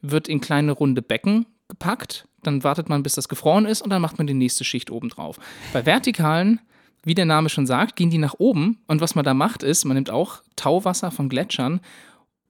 [0.01, 4.01] wird in kleine runde Becken gepackt, dann wartet man, bis das gefroren ist und dann
[4.01, 5.39] macht man die nächste Schicht oben drauf.
[5.71, 6.59] Bei vertikalen,
[7.03, 9.85] wie der Name schon sagt, gehen die nach oben und was man da macht ist,
[9.85, 11.81] man nimmt auch Tauwasser von Gletschern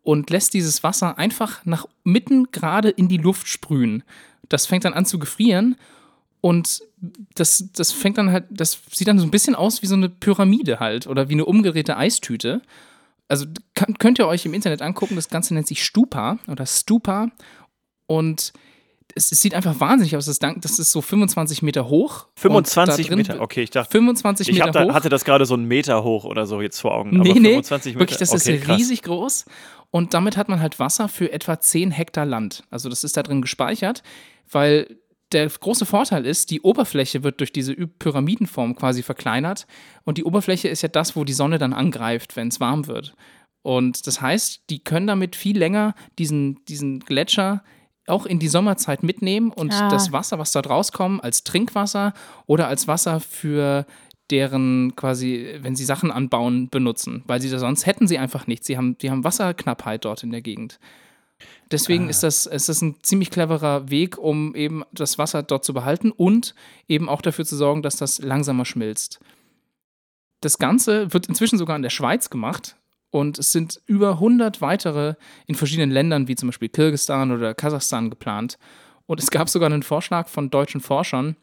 [0.03, 4.03] und lässt dieses Wasser einfach nach mitten gerade in die Luft sprühen.
[4.49, 5.75] Das fängt dann an zu gefrieren
[6.41, 6.84] und
[7.36, 10.10] das, das fängt dann halt, das sieht dann so ein bisschen aus wie so eine
[10.10, 12.62] Pyramide halt oder wie eine umgedrehte Eistüte.
[13.29, 17.29] Also könnt ihr euch im Internet angucken, das Ganze nennt sich Stupa oder Stupa
[18.06, 18.53] und
[19.15, 20.26] es, es sieht einfach wahnsinnig aus.
[20.26, 22.28] Das, das ist so 25 Meter hoch.
[22.28, 23.41] und 25 da drin- Meter.
[23.41, 24.93] Okay, ich dachte, 25 ich Meter hab da, hoch.
[24.93, 27.12] hatte das gerade so einen Meter hoch oder so jetzt vor Augen.
[27.19, 27.99] Nee, aber nee, 25 Meter.
[27.99, 28.78] Wirklich, das okay, ist krass.
[28.78, 29.45] riesig groß.
[29.91, 32.63] Und damit hat man halt Wasser für etwa 10 Hektar Land.
[32.71, 34.02] Also das ist da drin gespeichert,
[34.52, 34.97] weil
[35.32, 39.67] der große Vorteil ist, die Oberfläche wird durch diese Pyramidenform quasi verkleinert.
[40.04, 43.15] Und die Oberfläche ist ja das, wo die Sonne dann angreift, wenn es warm wird.
[43.62, 47.63] Und das heißt, die können damit viel länger diesen, diesen Gletscher
[48.08, 49.89] auch in die Sommerzeit mitnehmen und Ah.
[49.89, 52.13] das Wasser, was dort rauskommt, als Trinkwasser
[52.46, 53.86] oder als Wasser für
[54.30, 57.24] deren quasi, wenn sie Sachen anbauen, benutzen.
[57.28, 58.68] Weil sie da sonst hätten sie einfach nichts.
[58.68, 60.80] Sie haben, die haben Wasserknappheit dort in der Gegend.
[61.72, 62.10] Deswegen Ah.
[62.10, 66.12] ist, das, ist das ein ziemlich cleverer Weg, um eben das Wasser dort zu behalten
[66.12, 66.56] und
[66.88, 69.20] eben auch dafür zu sorgen, dass das langsamer schmilzt.
[70.42, 72.76] Das Ganze wird inzwischen sogar in der Schweiz gemacht
[73.13, 75.13] und es sind über 100 weitere
[75.45, 78.58] in verschiedenen Ländern, wie zum Beispiel Kirgisistan oder Kasachstan, geplant.
[79.06, 81.36] Und es gab sogar einen Vorschlag von deutschen Forschern,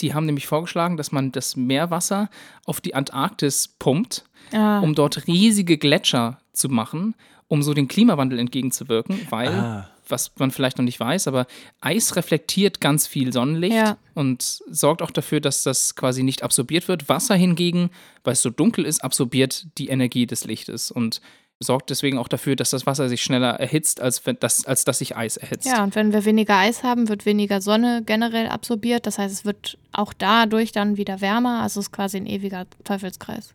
[0.00, 2.30] die haben nämlich vorgeschlagen, dass man das Meerwasser
[2.66, 7.14] auf die Antarktis pumpt Ah, um dort riesige Gletscher zu machen,
[7.48, 9.90] um so dem Klimawandel entgegenzuwirken, weil, Ah.
[10.08, 11.46] Was man vielleicht noch nicht weiß, aber
[11.80, 13.96] Eis reflektiert ganz viel Sonnenlicht Ja.
[14.14, 17.08] und sorgt auch dafür, dass das quasi nicht absorbiert wird.
[17.08, 17.90] Wasser hingegen,
[18.22, 21.20] weil es so dunkel ist, absorbiert die Energie des Lichtes und
[21.60, 24.98] sorgt deswegen auch dafür, dass das Wasser sich schneller erhitzt, als, wenn das, als dass
[24.98, 25.66] sich Eis erhitzt.
[25.66, 29.06] ja, und wenn wir weniger Eis haben, wird weniger Sonne generell absorbiert.
[29.06, 31.62] Das heißt, es wird auch dadurch dann wieder wärmer.
[31.62, 33.54] Also es ist quasi ein ewiger Teufelskreis.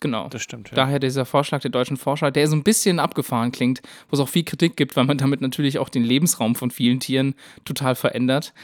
[0.00, 0.28] Genau.
[0.28, 0.70] Das stimmt.
[0.70, 0.76] Ja.
[0.76, 4.28] Daher dieser Vorschlag der deutschen Forscher, der so ein bisschen abgefahren klingt, wo es auch
[4.28, 7.34] viel Kritik gibt, weil man damit natürlich auch den Lebensraum von vielen Tieren
[7.64, 8.54] total verändert.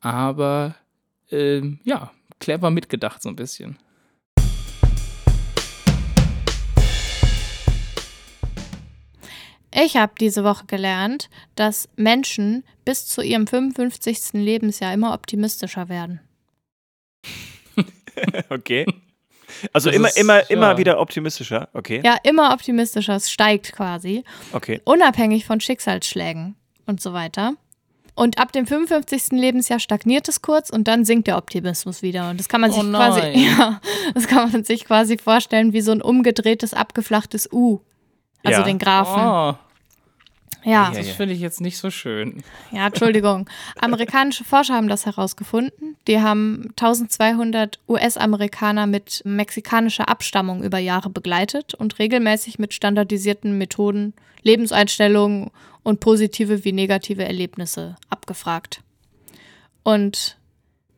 [0.00, 0.74] Aber
[1.30, 3.78] ähm, ja, clever mitgedacht so ein bisschen.
[9.76, 14.34] Ich habe diese Woche gelernt, dass Menschen bis zu ihrem 55.
[14.34, 16.20] Lebensjahr immer optimistischer werden.
[18.48, 18.86] Okay.
[19.72, 20.78] Also Das immer, ist- immer, immer ja.
[20.78, 21.68] wieder optimistischer.
[21.72, 22.00] Okay.
[22.04, 23.16] Ja, immer optimistischer.
[23.16, 24.24] Es steigt quasi.
[24.52, 24.80] Okay.
[24.84, 26.54] Unabhängig von Schicksalsschlägen
[26.86, 27.54] und so weiter.
[28.16, 29.32] Und ab dem 55.
[29.40, 32.30] Lebensjahr stagniert es kurz und dann sinkt der Optimismus wieder.
[32.30, 33.38] Und das kann man Oh sich quasi, nein.
[33.58, 33.80] ja,
[34.14, 37.80] das kann man sich quasi vorstellen wie so ein umgedrehtes, abgeflachtes U.
[38.44, 38.64] Also Ja.
[38.64, 39.20] den Graphen.
[39.20, 39.58] Oh,
[40.64, 40.90] ja.
[40.94, 42.42] das finde ich jetzt nicht so schön.
[42.72, 43.48] Ja, Entschuldigung.
[43.78, 45.96] Amerikanische Forscher haben das herausgefunden.
[46.08, 54.14] Die haben 1200 US-Amerikaner mit mexikanischer Abstammung über Jahre begleitet und regelmäßig mit standardisierten Methoden
[54.42, 55.50] Lebenseinstellungen
[55.82, 58.82] und positive wie negative Erlebnisse abgefragt.
[59.82, 60.38] Und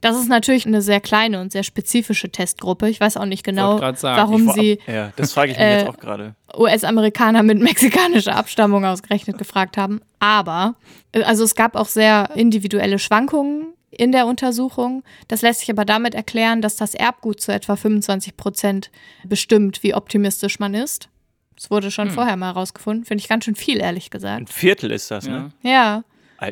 [0.09, 2.89] das ist natürlich eine sehr kleine und sehr spezifische Testgruppe.
[2.89, 5.99] Ich weiß auch nicht genau, warum sie Ja, das frage ich mich Äh, jetzt auch
[5.99, 6.35] gerade.
[6.57, 10.01] US-Amerikaner mit mexikanischer Abstammung ausgerechnet gefragt haben.
[10.19, 10.75] Aber,
[11.13, 15.03] äh, also es gab auch sehr individuelle Schwankungen in der Untersuchung.
[15.29, 18.91] Das lässt sich aber damit erklären, dass das Erbgut zu etwa 25 Prozent
[19.25, 21.09] bestimmt, wie optimistisch man ist.
[21.57, 23.07] Das wurde schon vorher mal herausgefunden.
[23.07, 24.51] Finde ich ganz schön viel, ehrlich Ein gesagt.
[24.53, 25.33] Viertel ist das, Ja.
[25.33, 25.51] ne?
[25.63, 26.03] Ja,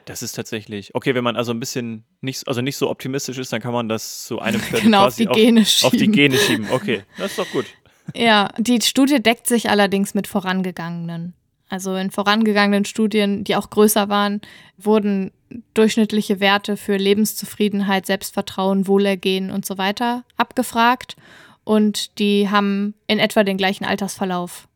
[0.07, 0.95] das ist tatsächlich.
[0.95, 3.89] Okay, wenn man also ein bisschen nicht, also nicht so optimistisch ist, dann kann man
[3.89, 5.87] das zu einem Viertel genau, auf quasi die Gene auf, schieben.
[5.87, 6.67] auf die Gene schieben.
[6.71, 7.67] Okay, das ist doch gut.
[8.15, 11.35] Ja, die Studie deckt sich allerdings mit vorangegangenen.
[11.69, 14.41] Also in vorangegangenen Studien, die auch größer waren,
[14.77, 15.33] wurden
[15.75, 21.17] durchschnittliche Werte für Lebenszufriedenheit, Selbstvertrauen, Wohlergehen und so weiter abgefragt.
[21.65, 24.69] Und die haben in etwa den gleichen Altersverlauf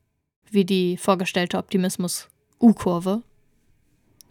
[0.50, 3.22] wie die vorgestellte Optimismus-U-Kurve.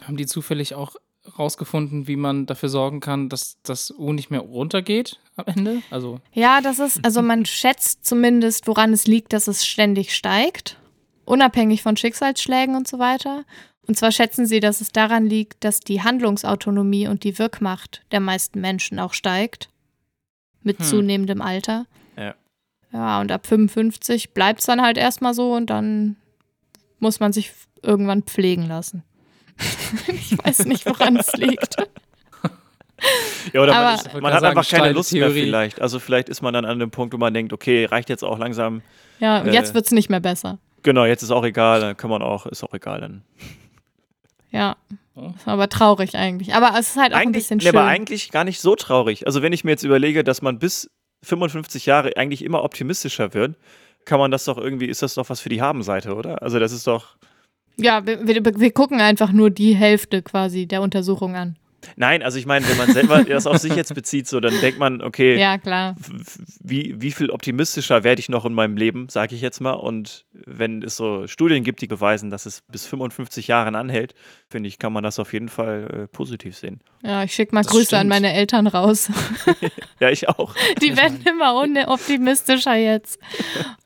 [0.03, 0.95] Haben die zufällig auch
[1.37, 5.81] rausgefunden, wie man dafür sorgen kann, dass das U nicht mehr runtergeht am Ende?
[5.91, 10.77] Also, Ja, das ist, also man schätzt zumindest, woran es liegt, dass es ständig steigt,
[11.25, 13.43] unabhängig von Schicksalsschlägen und so weiter.
[13.87, 18.19] Und zwar schätzen sie, dass es daran liegt, dass die Handlungsautonomie und die Wirkmacht der
[18.19, 19.69] meisten Menschen auch steigt.
[20.63, 20.85] Mit Hm.
[20.85, 21.85] zunehmendem Alter.
[22.17, 22.35] Ja.
[22.91, 26.15] Ja, und ab 55 bleibt es dann halt erstmal so und dann
[26.99, 29.03] muss man sich irgendwann pflegen lassen.
[30.07, 31.75] ich weiß nicht, woran es liegt.
[33.53, 35.41] Ja, oder Aber- man, ist, man hat sagen, einfach keine Lust mehr Theorie.
[35.45, 35.81] vielleicht.
[35.81, 38.39] Also vielleicht ist man dann an dem Punkt, wo man denkt, okay, reicht jetzt auch
[38.39, 38.81] langsam.
[39.19, 39.53] Ja, Äh.
[39.53, 40.57] jetzt wird es nicht mehr besser.
[40.83, 43.21] Genau, jetzt ist auch egal, dann kann man auch, ist auch egal dann.
[44.51, 44.77] Ja.
[45.35, 46.53] Ist aber traurig eigentlich.
[46.55, 47.75] Aber es ist halt auch ein Eigentlich, bisschen nee, schön.
[47.75, 49.25] aber eigentlich gar nicht so traurig.
[49.25, 50.89] Also wenn ich mir jetzt überlege, dass man bis
[51.23, 53.57] 55 Jahre eigentlich immer optimistischer wird,
[54.05, 56.41] kann man das doch irgendwie, ist das doch was für die Habenseite, oder?
[56.41, 57.15] Also das ist doch.
[57.77, 61.57] Ja, wir, wir, wir gucken einfach nur die Hälfte quasi der Untersuchung an.
[61.95, 64.79] Nein, also ich meine, wenn man selber das auf sich jetzt bezieht, so, dann denkt
[64.79, 65.95] man, okay, Ja, klar.
[66.59, 69.73] wie, wie viel optimistischer werde ich noch in meinem Leben, sage ich jetzt mal.
[69.73, 74.15] Und wenn es so Studien gibt, die beweisen, dass es bis 55 Jahren anhält,
[74.49, 76.81] finde ich, kann man das auf jeden Fall äh, positiv sehen.
[77.03, 78.09] Ja, ich schicke mal Das Grüße an stimmt.
[78.09, 79.09] meine Eltern raus.
[79.99, 80.53] Ja, ich auch.
[80.81, 81.55] Die werden immer
[81.87, 83.19] optimistischer jetzt.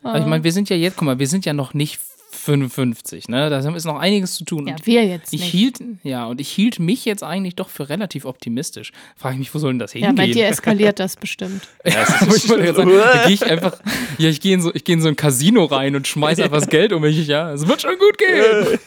[0.03, 2.01] aber ich meine, wir sind ja jetzt, guck mal, wir sind ja noch nicht
[2.41, 3.49] 55, ne?
[3.49, 4.67] Da ist noch einiges zu tun.
[4.67, 5.51] ja, Und wir jetzt ich nicht.
[5.51, 8.91] hielt, ja, und ich hielt mich jetzt eigentlich doch für relativ optimistisch.
[9.15, 10.15] Frage ich mich, wo soll denn das ja, hingehen?
[10.15, 11.67] bei dir eskaliert das bestimmt.
[11.85, 13.77] Ja, Aber ist ich sagen, da gehe ich einfach,
[14.17, 16.59] ja, ich gehe in, so, ich geh in so ein Casino rein und schmeiße einfach
[16.59, 17.51] das Geld um mich, ja.
[17.53, 18.79] Es wird schon gut gehen.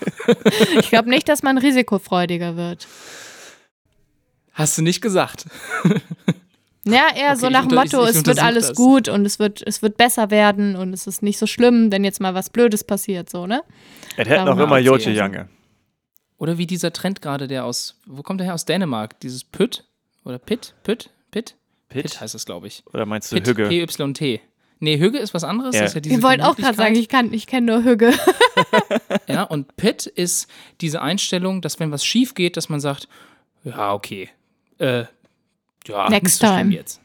[0.80, 2.86] Ich glaube nicht, dass man risikofreudiger wird.
[4.52, 5.46] Hast du nicht gesagt.
[6.86, 8.76] Ja, eher so Okay, nach ich dem Motto, ich es wird alles das.
[8.76, 12.04] gut und es wird, es wird besser werden und es ist nicht so schlimm, wenn
[12.04, 13.62] jetzt mal was Blödes passiert, so, ne?
[14.16, 15.12] Es hätten auch immer Jotje.
[15.12, 15.48] Jange.
[16.36, 18.54] Oder wie dieser Trend gerade, der aus, wo kommt der her?
[18.54, 19.18] Aus Dänemark.
[19.20, 19.84] Dieses Pütt?
[20.24, 20.74] Oder Pitt?
[20.82, 21.10] Pütt?
[21.30, 21.54] Pitt?
[21.88, 22.82] Pitt heißt es, glaube ich.
[22.92, 23.68] Oder meinst du Pitt, Hügge?
[23.68, 24.40] P-Y-T.
[24.80, 25.74] Nee, Hügge ist was anderes.
[25.74, 28.12] Ist ja diese Ich wollte auch gerade sagen, ich, kann, ich kenne nur Hügge.
[29.26, 30.48] Ja, und Pit ist
[30.80, 33.08] diese Einstellung, dass wenn was schief geht, dass man sagt,
[33.64, 34.28] ja, okay,
[34.78, 35.04] äh,
[35.88, 36.74] ja, Next nicht so schlimm time.
[36.74, 37.00] jetzt.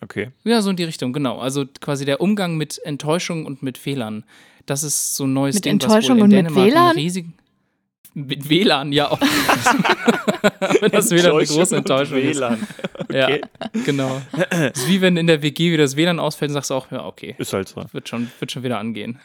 [0.00, 0.30] Okay.
[0.44, 1.38] Ja, so in die Richtung, genau.
[1.38, 4.24] Also quasi der Umgang mit Enttäuschung und mit Fehlern.
[4.66, 6.72] Das ist so ein neues Mit Ding, Enttäuschung was wohl und in mit Dänemark einen
[6.74, 6.96] WLAN?
[6.96, 7.34] riesigen
[8.14, 9.18] mit WLAN, ja auch.
[10.90, 12.36] Das WLAN eine große Enttäuschung ist.
[12.38, 12.66] WLAN.
[13.12, 13.40] Ja, Okay.
[13.84, 14.20] genau.
[14.50, 16.90] Es ist wie wenn in der WG wieder das WLAN ausfällt und sagst du auch,
[16.90, 17.84] ja, okay, Ist halt so.
[17.92, 19.18] wird schon, wird schon wieder angehen.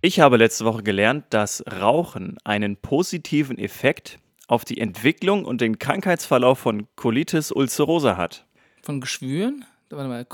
[0.00, 5.78] Ich habe letzte Woche gelernt, dass Rauchen einen positiven Effekt auf die Entwicklung und den
[5.78, 8.46] Krankheitsverlauf von Colitis ulcerosa hat.
[8.82, 9.64] Von Geschwüren?
[9.90, 10.24] Warte mal,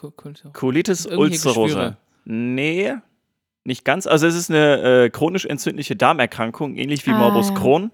[0.53, 1.63] Colitis ulcerosa.
[1.63, 1.97] Geschwüre.
[2.25, 2.95] Nee,
[3.65, 4.07] nicht ganz.
[4.07, 7.55] Also es ist eine äh, chronisch entzündliche Darmerkrankung, ähnlich wie Ah, Morbus ja.
[7.55, 7.91] Crohn.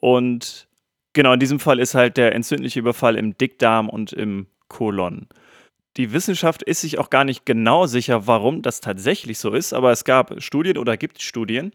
[0.00, 0.66] Und
[1.12, 5.28] genau, in diesem Fall ist halt der entzündliche Überfall im Dickdarm und im Kolon.
[5.96, 9.92] Die Wissenschaft ist sich auch gar nicht genau sicher, warum das tatsächlich so ist, aber
[9.92, 11.72] es gab Studien oder gibt Studien.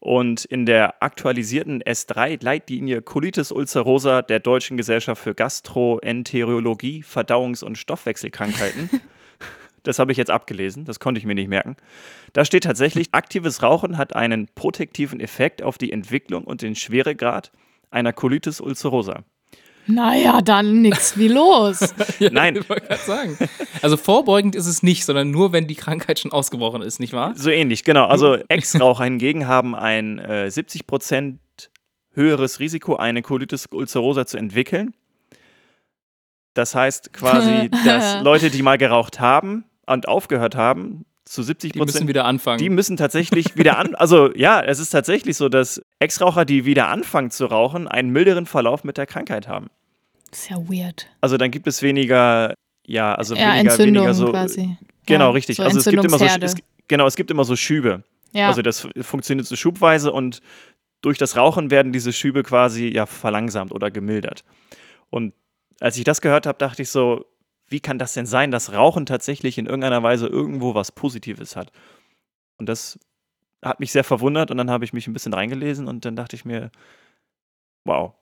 [0.00, 8.90] Und in der aktualisierten S3-Leitlinie Colitis ulcerosa der Deutschen Gesellschaft für Gastroenterologie, Verdauungs- und Stoffwechselkrankheiten,
[9.84, 11.76] das habe ich jetzt abgelesen, das konnte ich mir nicht merken.
[12.32, 17.52] Da steht tatsächlich, aktives Rauchen hat einen protektiven Effekt auf die Entwicklung und den Schweregrad
[17.92, 19.22] einer Colitis ulcerosa.
[19.86, 21.94] Naja, dann nix wie los.
[22.30, 22.56] Nein.
[22.56, 23.38] Ich wollte gerade sagen.
[23.82, 27.32] Also vorbeugend ist es nicht, sondern nur, wenn die Krankheit schon ausgebrochen ist, nicht wahr?
[27.36, 28.06] So ähnlich, genau.
[28.06, 31.38] Also Ex-Raucher hingegen haben ein äh, 70%
[32.12, 34.94] höheres Risiko, eine Colitis ulcerosa zu entwickeln.
[36.54, 41.78] Das heißt quasi, dass Leute, die mal geraucht haben und aufgehört haben, zu 70 Die
[41.78, 42.58] müssen Prozent, wieder anfangen.
[42.58, 43.94] die müssen tatsächlich wieder an.
[43.94, 48.46] Also ja, es ist tatsächlich so, dass Ex-Raucher, die wieder anfangen zu rauchen, einen milderen
[48.46, 49.68] Verlauf mit der Krankheit haben.
[50.32, 51.06] ist ja weird.
[51.20, 54.30] Also dann gibt es weniger, ja, also Ja, weniger, weniger so.
[54.32, 54.76] quasi.
[55.06, 55.56] Genau, ja, richtig.
[55.58, 56.54] So also es gibt immer so, es,
[56.88, 58.02] genau, es gibt immer so Schübe.
[58.32, 58.48] ja.
[58.48, 60.40] Also das funktioniert so schubweise und
[61.00, 64.42] durch das Rauchen werden diese Schübe quasi ja verlangsamt oder gemildert.
[65.10, 65.32] Und
[65.78, 67.24] als ich das gehört habe, dachte ich so,
[67.70, 71.72] wie kann das denn sein, dass Rauchen tatsächlich in irgendeiner Weise irgendwo was Positives hat?
[72.58, 72.98] Und das
[73.62, 76.36] hat mich sehr verwundert und dann habe ich mich ein bisschen reingelesen und dann dachte
[76.36, 76.70] ich mir,
[77.84, 78.12] wow.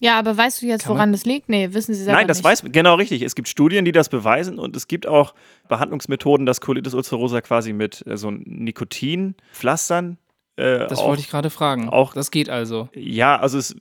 [0.00, 1.48] ja, aber weißt du jetzt, Kann man- woran das liegt?
[1.48, 2.44] Nee, wissen Sie selber Nein, das nicht.
[2.44, 3.22] weiß genau richtig.
[3.22, 5.34] Es gibt Studien, die das beweisen und es gibt auch
[5.68, 10.18] Behandlungsmethoden, dass Colitis ulcerosa quasi mit äh, so Nikotinpflastern
[10.56, 11.88] äh, das auch wollte ich gerade fragen.
[11.88, 12.88] auch- das geht also.
[12.94, 13.76] Ja, also es,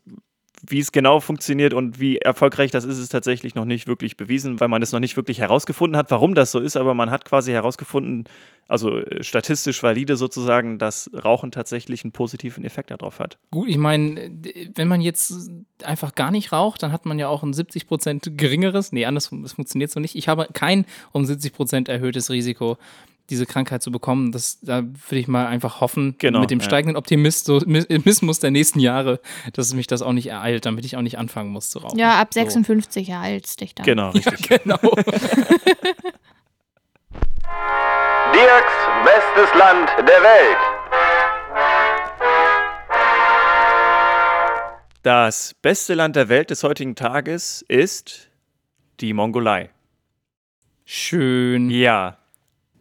[0.66, 4.62] wie es genau funktioniert und wie erfolgreich das ist, ist tatsächlich noch nicht wirklich bewiesen,
[4.62, 7.26] weil man es noch nicht wirklich herausgefunden hat, warum das so ist, aber man hat
[7.26, 8.24] quasi herausgefunden,
[8.70, 13.38] also äh, statistisch valide sozusagen, dass Rauchen tatsächlich einen positiven Effekt darauf hat.
[13.52, 14.32] Gut, ich meine,
[14.76, 15.52] wenn man jetzt
[15.84, 19.54] einfach gar nicht raucht, dann hat man ja auch ein 70% geringeres, nee, anders, das
[19.54, 20.16] funktioniert so nicht.
[20.16, 22.78] Ich habe kein um 70% erhöhtes Risiko,
[23.30, 24.32] diese Krankheit zu bekommen.
[24.32, 26.66] Das, da würde ich mal einfach hoffen, Genau, mit dem ja.
[26.66, 29.20] steigenden Optimismus der nächsten Jahre,
[29.54, 31.98] dass es mich das auch nicht ereilt, damit ich auch nicht anfangen muss zu rauchen.
[31.98, 32.40] Ja, ab So.
[32.42, 33.86] 56 ereilst dich dann.
[33.86, 34.50] Genau, richtig.
[34.50, 34.78] Genau.
[38.34, 38.74] Dirks
[39.06, 40.58] bestes Land der Welt.
[45.04, 48.30] Das beste Land der Welt des heutigen Tages ist
[49.02, 49.70] die Mongolei.
[50.86, 51.70] Schön.
[51.70, 52.18] Ja,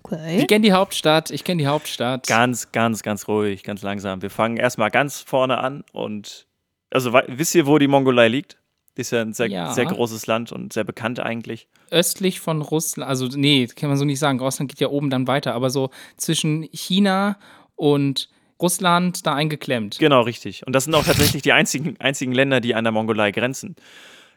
[0.05, 0.39] Okay.
[0.41, 2.27] Ich kenne die Hauptstadt, ich kenne die Hauptstadt.
[2.27, 4.23] ganz, ganz, ganz ruhig, ganz langsam.
[4.23, 6.47] Wir fangen erstmal ganz vorne an und
[6.91, 8.59] also wisst ihr, wo die Mongolei liegt?
[8.95, 9.73] Ist ja ein sehr, Ja.
[9.73, 11.67] sehr großes Land und sehr bekannt eigentlich.
[11.91, 14.39] östlich von Russland, also nee, kann man so nicht sagen.
[14.41, 17.39] Russland geht ja oben dann weiter, aber so zwischen China
[17.77, 18.29] und
[18.61, 19.99] Russland da eingeklemmt.
[19.99, 20.67] Genau, richtig.
[20.67, 23.77] Und das sind auch tatsächlich die einzigen, einzigen Länder, die an der Mongolei grenzen.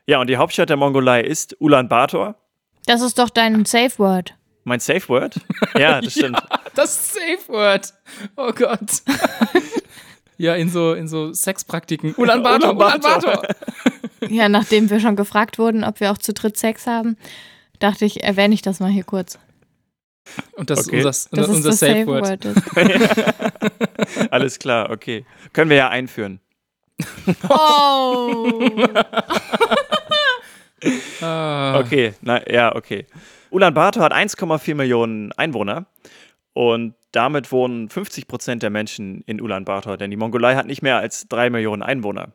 [0.07, 2.35] Ja, und die Hauptstadt der Mongolei ist Ulaanbaatar.
[2.85, 4.35] Das ist doch dein Safe Word.
[4.65, 5.35] Mein Safe Word?
[5.77, 6.41] Ja, das stimmt.
[6.75, 7.93] Das Safe Word.
[8.35, 9.01] Oh Gott.
[10.37, 12.13] ja, in so, in so Sexpraktiken.
[12.17, 13.23] Ulaanbaatar, Ulaanbaatar.
[13.23, 13.55] Ulaanbaatar.
[14.29, 17.15] Ja, nachdem wir schon gefragt wurden, ob wir auch zu dritt Sex haben,
[17.79, 19.37] dachte ich, erwähne ich das mal hier kurz.
[20.53, 20.99] Und das Okay.
[21.01, 22.45] ist unser, Das ist unser das Safe Safe Word.
[22.45, 22.45] Word.
[24.17, 24.31] ist.
[24.31, 25.25] Alles klar, okay.
[25.53, 26.39] Können wir ja einführen.
[27.49, 28.59] Oh.
[31.21, 31.79] Ah.
[31.79, 33.05] Okay, na, ja, okay.
[33.55, 35.85] Ulaanbaatar hat 1,4 Millionen Einwohner
[36.53, 40.97] und damit wohnen 50 Prozent der Menschen in Ulaanbaatar, denn die Mongolei hat nicht mehr
[40.97, 42.33] als 3 Millionen Einwohner.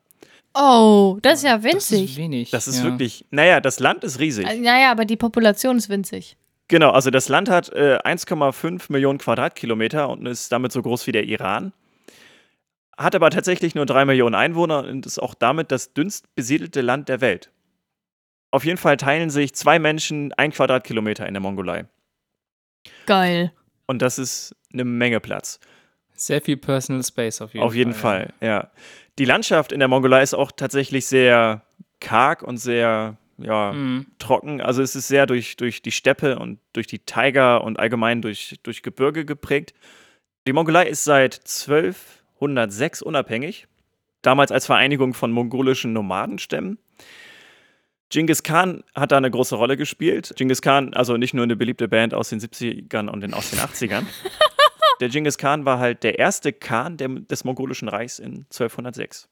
[0.54, 2.16] oh, das ist ja Das ist winzig.
[2.16, 2.50] wenig.
[2.50, 2.84] Das ist ja.
[2.84, 4.46] wirklich, naja, das Land ist riesig.
[4.46, 6.38] Äh, Naja, aber die Population ist winzig.
[6.68, 11.12] Genau, also das Land hat äh, 1,5 Millionen Quadratkilometer und ist damit so groß wie
[11.12, 11.72] der Iran.
[12.96, 17.08] Hat aber tatsächlich nur 3 Millionen Einwohner und ist auch damit das dünnst besiedelte Land
[17.10, 17.50] der Welt.
[18.50, 21.86] Auf jeden Fall teilen sich zwei Menschen ein Quadratkilometer in der Mongolei.
[23.06, 23.52] Geil.
[23.86, 25.60] Und das ist eine Menge Platz.
[26.14, 27.68] Sehr viel Personal Space auf jeden Fall.
[27.68, 28.70] Auf jeden Fall, ja.
[29.18, 31.62] Die Landschaft in der Mongolei ist auch tatsächlich sehr
[32.00, 34.06] karg und sehr ja, Mhm.
[34.18, 34.60] trocken.
[34.60, 38.58] Also es ist sehr durch, durch die Steppe und durch die Taiga und allgemein durch,
[38.62, 39.72] durch Gebirge geprägt.
[40.46, 43.66] Die Mongolei ist seit 1206 unabhängig,
[44.22, 46.78] damals als Vereinigung von mongolischen Nomadenstämmen.
[48.10, 50.32] Genghis Khan hat da eine große Rolle gespielt.
[50.36, 53.60] Genghis Khan, also nicht nur eine beliebte Band aus den 70ern und den, aus den
[53.60, 54.04] 80ern.
[55.00, 59.28] der Genghis Khan war halt der erste Khan der, des mongolischen Reichs in 1206.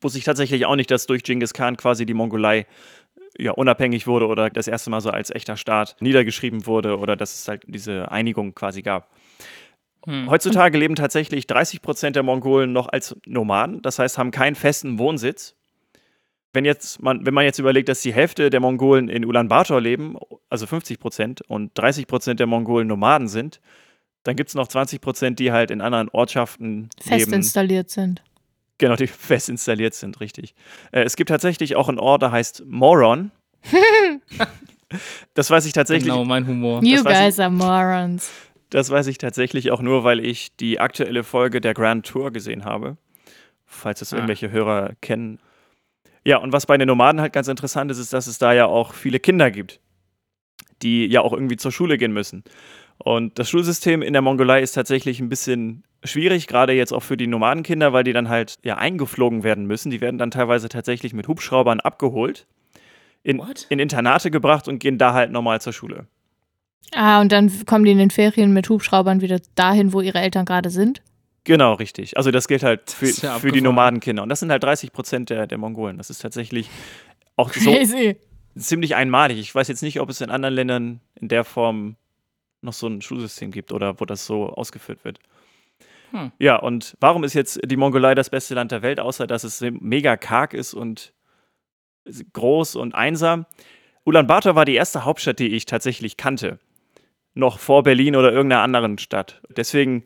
[0.00, 2.66] Wusste ich tatsächlich auch nicht, dass durch Genghis Khan quasi die Mongolei
[3.38, 7.34] ja, unabhängig wurde oder das erste Mal so als echter Staat niedergeschrieben wurde oder dass
[7.34, 9.14] es halt diese Einigung quasi gab.
[10.06, 10.28] Hm.
[10.30, 14.98] Heutzutage leben tatsächlich 30 Prozent der Mongolen noch als Nomaden, das heißt, haben keinen festen
[14.98, 15.56] Wohnsitz.
[16.52, 20.16] Wenn, jetzt man, wenn man jetzt überlegt, dass die Hälfte der Mongolen in Ulaanbaatar leben,
[20.48, 23.60] also 50 Prozent, und 30 Prozent der Mongolen Nomaden sind,
[24.24, 27.32] dann gibt es noch 20 Prozent, die halt in anderen Ortschaften Fest leben.
[27.34, 28.22] installiert sind.
[28.78, 30.54] Genau, die fest installiert sind, richtig.
[30.90, 33.30] Äh, es gibt tatsächlich auch einen Ort, der heißt Moron.
[35.34, 36.08] das weiß ich tatsächlich.
[36.10, 36.82] Genau, mein Humor.
[36.82, 38.30] You weiß ich- guys are morons.
[38.70, 42.64] Das weiß ich tatsächlich auch nur, weil ich die aktuelle Folge der Grand Tour gesehen
[42.64, 42.96] habe.
[43.66, 44.16] Falls es Ah.
[44.16, 45.38] irgendwelche Hörer kennen.
[46.24, 48.66] Ja, und was bei den Nomaden halt ganz interessant ist, ist, dass es da ja
[48.66, 49.80] auch viele Kinder gibt,
[50.82, 52.44] die ja auch irgendwie zur Schule gehen müssen.
[52.98, 57.16] Und das Schulsystem in der Mongolei ist tatsächlich ein bisschen schwierig, gerade jetzt auch für
[57.16, 59.90] die Nomadenkinder, weil die dann halt ja eingeflogen werden müssen.
[59.90, 62.46] Die werden dann teilweise tatsächlich mit Hubschraubern abgeholt,
[63.22, 66.06] in, in Internate gebracht und gehen da halt normal zur Schule.
[66.92, 70.44] Ah, und dann kommen die in den Ferien mit Hubschraubern wieder dahin, wo ihre Eltern
[70.44, 71.02] gerade sind.
[71.44, 72.16] Genau, richtig.
[72.16, 73.60] Also das gilt halt für, ja für die.
[73.60, 74.22] Nomadenkinder.
[74.22, 75.96] Und das sind halt 30 Prozent der, der Mongolen.
[75.96, 76.68] Das ist tatsächlich
[77.36, 78.16] auch so Crazy.
[78.56, 79.38] ziemlich einmalig.
[79.38, 81.96] Ich weiß jetzt nicht, ob es in anderen Ländern in der Form
[82.62, 85.18] noch so ein Schulsystem gibt oder wo das so ausgeführt wird.
[86.10, 86.32] Hm.
[86.38, 89.60] Ja, und warum ist jetzt die Mongolei das beste Land der Welt, außer dass es
[89.60, 91.14] mega karg ist und
[92.32, 93.46] groß und einsam?
[94.04, 96.58] Ulaanbaatar war die erste Hauptstadt, die ich tatsächlich kannte.
[97.34, 99.40] Noch vor Berlin oder irgendeiner anderen Stadt.
[99.56, 100.04] Deswegen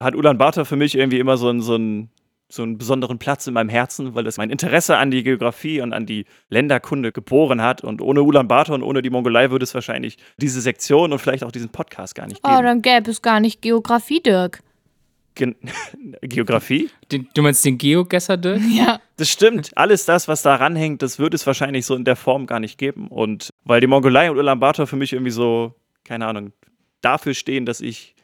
[0.00, 2.10] hat Ulaanbaatar für mich irgendwie immer so einen, so, einen,
[2.48, 5.92] so einen besonderen Platz in meinem Herzen, weil es mein Interesse an die Geografie und
[5.92, 7.82] an die Länderkunde geboren hat.
[7.84, 11.52] Und ohne Ulaanbaatar und ohne die Mongolei würde es wahrscheinlich diese Sektion und vielleicht auch
[11.52, 12.62] diesen Podcast gar nicht Oh, geben.
[12.64, 14.60] dann gäbe es gar nicht Geografie, Dirk.
[15.34, 15.54] Gen
[16.22, 16.90] Geografie?
[17.12, 18.60] Den, du meinst den Geogesser, Dirk?
[18.70, 19.00] Ja.
[19.16, 19.70] Das stimmt.
[19.76, 22.78] Alles das, was da ranhängt, das würde es wahrscheinlich so in der Form gar nicht
[22.78, 23.08] geben.
[23.08, 25.74] Und weil die Mongolei und Ulaanbaatar für mich irgendwie so,
[26.04, 26.52] keine Ahnung,
[27.02, 28.14] dafür stehen, dass ich,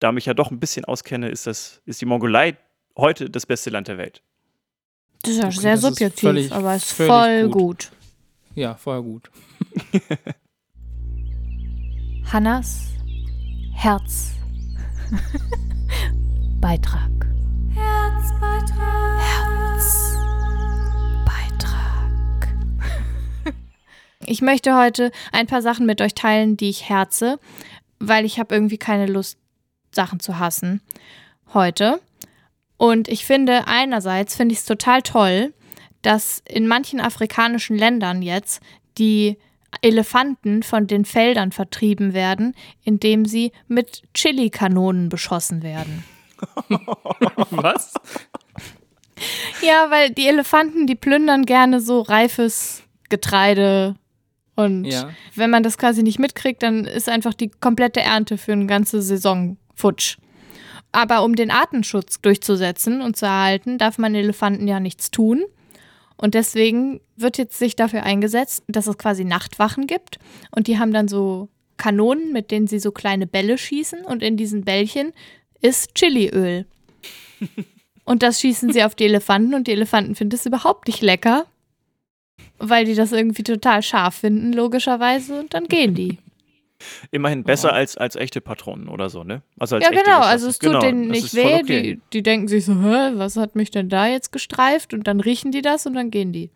[0.00, 2.56] da mich ja doch ein bisschen auskenne, ist, das, ist die Mongolei
[2.96, 4.22] heute das beste Land der Welt.
[5.22, 7.52] Das ist ja Okay, sehr ist subjektiv, völlig- aber ist völlig voll gut.
[7.52, 7.90] gut.
[8.54, 9.30] Ja, vorher gut.
[12.32, 12.88] Hannas
[13.74, 14.32] Herz.
[16.60, 17.10] Beitrag.
[17.74, 18.80] Herzbeitrag.
[24.26, 27.40] Ich möchte heute ein paar Sachen mit euch teilen, die ich herze,
[27.98, 29.39] weil ich habe irgendwie keine Lust,
[29.92, 30.80] Sachen zu hassen
[31.54, 32.00] heute.
[32.76, 35.52] Und ich finde, einerseits finde ich es total toll,
[36.02, 38.62] dass in manchen afrikanischen Ländern jetzt
[38.98, 39.36] die
[39.82, 46.04] Elefanten von den Feldern vertrieben werden, indem sie mit Chili-Kanonen beschossen werden.
[47.50, 47.92] Was?
[49.62, 53.94] Ja, weil die Elefanten, die plündern gerne so reifes Getreide.
[54.56, 55.10] Und Ja.
[55.34, 59.02] wenn man das quasi nicht mitkriegt, dann ist einfach die komplette Ernte für eine ganze
[59.02, 60.18] Saison futsch.
[60.92, 65.44] Aber um den Artenschutz durchzusetzen und zu erhalten, darf man Elefanten ja nichts tun.
[66.16, 70.18] Und deswegen wird jetzt sich dafür eingesetzt, dass es quasi Nachtwachen gibt.
[70.50, 74.04] Und die haben dann so Kanonen, mit denen sie so kleine Bälle schießen.
[74.04, 75.12] Und in diesen Bällchen
[75.60, 76.66] ist Chiliöl.
[78.04, 81.46] Und das schießen sie auf die Elefanten und die Elefanten finden es überhaupt nicht lecker,
[82.58, 86.18] weil die das irgendwie total scharf finden, logischerweise, und dann gehen die.
[87.10, 89.42] Immerhin besser als, als echte Patronen oder so, ne?
[89.58, 91.82] Also als ja, echte genau, also es tut Genau, denen nicht ist weh, okay.
[91.82, 94.94] die, die denken sich so, Hä, was hat mich denn da jetzt gestreift?
[94.94, 96.50] Und dann riechen die das und dann gehen die.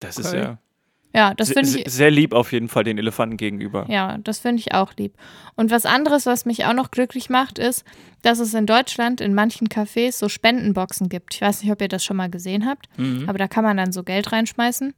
[0.00, 0.38] Das ist Okay.
[0.38, 0.58] ja.
[1.14, 1.90] Ja, das finde ich.
[1.92, 3.86] Sehr lieb auf jeden Fall den Elefanten gegenüber.
[3.88, 5.14] Ja, das finde ich auch lieb.
[5.54, 7.84] Und was anderes, was mich auch noch glücklich macht, ist,
[8.22, 11.34] dass es in Deutschland in manchen Cafés so Spendenboxen gibt.
[11.34, 13.28] Ich weiß nicht, ob ihr das schon mal gesehen habt, Mhm.
[13.28, 14.92] aber da kann man dann so Geld reinschmeißen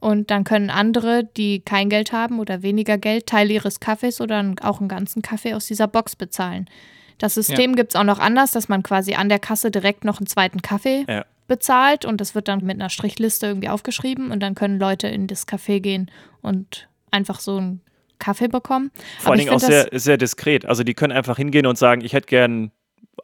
[0.00, 4.54] und dann können andere, die kein Geld haben oder weniger Geld, Teil ihres Kaffees oder
[4.62, 6.70] auch einen ganzen Kaffee aus dieser Box bezahlen.
[7.18, 10.18] Das System gibt es auch noch anders, dass man quasi an der Kasse direkt noch
[10.18, 11.24] einen zweiten Kaffee Ja.
[11.48, 15.26] Bezahlt und das wird dann mit einer Strichliste irgendwie aufgeschrieben und dann können Leute in
[15.26, 16.10] das Café gehen
[16.42, 17.80] und einfach so einen
[18.20, 18.90] Kaffee bekommen.
[19.18, 20.66] Vor allen Dingen auch sehr, sehr diskret.
[20.66, 22.70] Also die können einfach hingehen und sagen, ich hätte gern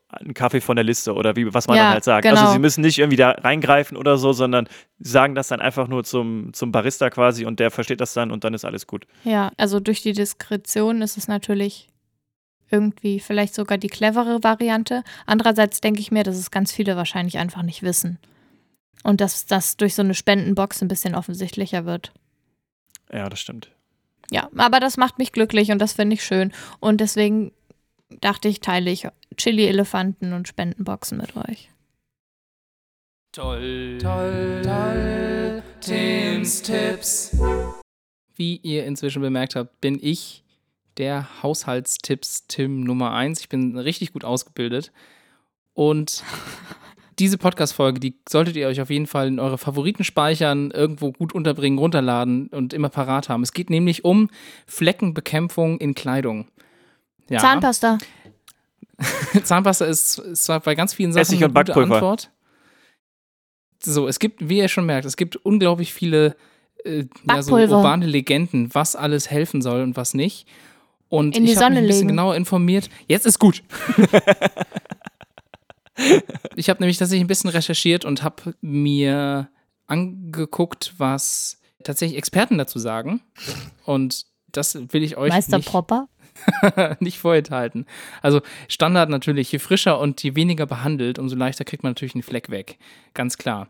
[0.09, 2.23] einen Kaffee von der Liste oder wie, was man Ja, dann halt sagt.
[2.25, 2.41] genau.
[2.41, 4.69] Also sie müssen nicht irgendwie da reingreifen oder so, sondern
[4.99, 8.45] sagen das dann einfach nur zum, zum Barista quasi und der versteht das dann und
[8.45, 9.07] dann ist alles gut.
[9.25, 11.89] Ja, also durch die Diskretion ist es natürlich
[12.75, 15.05] irgendwie vielleicht sogar die clevere Variante.
[15.27, 18.19] Andererseits denke ich mir, dass es ganz viele wahrscheinlich einfach nicht wissen.
[19.05, 22.13] Und dass das durch so eine Spendenbox ein bisschen offensichtlicher wird.
[23.13, 23.71] Ja, das stimmt.
[24.31, 26.53] Ja, aber das macht mich glücklich und das finde ich schön.
[26.81, 27.53] Und deswegen
[28.21, 29.07] dachte ich, teile ich
[29.37, 31.71] Chili-Elefanten und Spendenboxen mit euch.
[33.33, 35.63] Toll, toll, toll.
[35.81, 37.37] Tims Tipps.
[38.37, 40.44] Wie ihr inzwischen bemerkt habt, bin ich
[40.99, 43.41] der Haushaltstipps-Tim Nummer 1.
[43.41, 44.93] Ich bin richtig gut ausgebildet.
[45.73, 46.23] Und
[47.19, 51.35] diese Podcast-Folge, die solltet ihr euch auf jeden Fall in eure Favoriten speichern, irgendwo gut
[51.35, 53.43] unterbringen, runterladen und immer parat haben.
[53.43, 54.31] Es geht nämlich um
[54.67, 56.49] Fleckenbekämpfung in Kleidung.
[57.29, 57.39] Ja.
[57.41, 57.99] Zahnpasta.
[59.43, 61.95] Zahnpasta ist, ist zwar bei ganz vielen Sachen Essig eine und gute Backpulver.
[61.97, 62.31] Antwort.
[63.83, 66.37] So, es gibt, wie ihr schon merkt, es gibt unglaublich viele
[66.85, 70.47] äh, ja, so urbane Legenden, was alles helfen soll und was nicht.
[71.15, 72.17] Und In die ich habe mich ein bisschen legen.
[72.17, 72.91] genauer informiert.
[73.07, 73.63] Jetzt ist gut.
[76.57, 79.49] ich habe nämlich tatsächlich ein bisschen recherchiert und habe mir
[79.87, 83.21] angeguckt, was tatsächlich Experten dazu sagen.
[83.85, 86.09] Und das will ich euch Meister nicht Propper.
[86.99, 87.87] nicht vorenthalten.
[88.21, 92.25] Also Standard natürlich, je frischer und je weniger behandelt, umso leichter kriegt man natürlich einen
[92.25, 92.79] Fleck weg.
[93.15, 93.69] Ganz klar.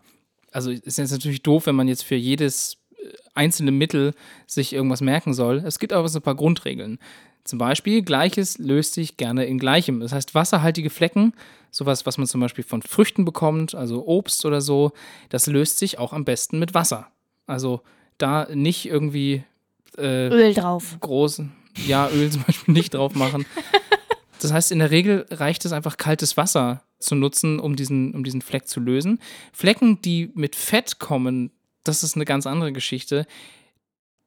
[0.51, 4.15] Also ist jetzt natürlich doof, wenn man jetzt für jedes äh, einzelne Mittel
[4.47, 5.63] sich irgendwas merken soll.
[5.67, 6.99] Es gibt aber so ein paar Grundregeln.
[7.45, 10.01] Zum Beispiel, Gleiches löst sich gerne in Gleichem.
[10.01, 11.35] Das heißt, wasserhaltige Flecken,
[11.71, 14.93] sowas, was man zum Beispiel von Früchten bekommt, also Obst oder so,
[15.29, 17.09] das löst sich auch am besten mit Wasser.
[17.47, 17.83] Also
[18.17, 19.45] da nicht irgendwie
[19.99, 20.97] äh, Öl drauf.
[21.01, 21.43] groß,
[21.87, 23.45] ja, Öl zum Beispiel nicht drauf machen.
[24.41, 28.25] Das heißt, in der Regel reicht es einfach, kaltes Wasser zu nutzen, um diesen, um
[28.25, 29.21] diesen Fleck zu lösen.
[29.53, 31.51] Flecken, die mit Fett kommen,
[31.83, 33.27] das ist eine ganz andere Geschichte.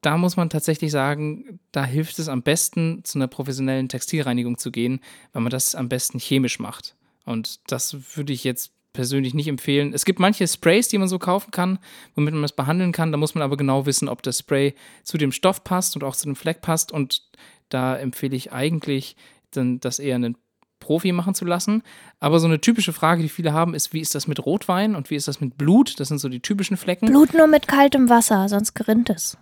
[0.00, 4.70] Da muss man tatsächlich sagen, da hilft es am besten, zu einer professionellen Textilreinigung zu
[4.70, 5.00] gehen,
[5.32, 6.94] weil man das am besten chemisch macht.
[7.24, 9.92] Und das würde ich jetzt persönlich nicht empfehlen.
[9.92, 11.78] Es gibt manche Sprays, die man so kaufen kann,
[12.14, 13.12] womit man das behandeln kann.
[13.12, 14.74] Da muss man aber genau wissen, ob das Spray
[15.04, 16.90] zu dem Stoff passt und auch zu dem Fleck passt.
[16.90, 17.22] Und
[17.68, 19.16] da empfehle ich eigentlich,
[19.50, 20.36] dann das eher einen
[20.80, 21.82] Profi machen zu lassen.
[22.20, 25.10] Aber so eine typische Frage, die viele haben, ist, wie ist das mit Rotwein und
[25.10, 26.00] wie ist das mit Blut?
[26.00, 27.06] Das sind so die typischen Flecken.
[27.06, 29.36] Blut nur mit kaltem Wasser, sonst gerinnt es.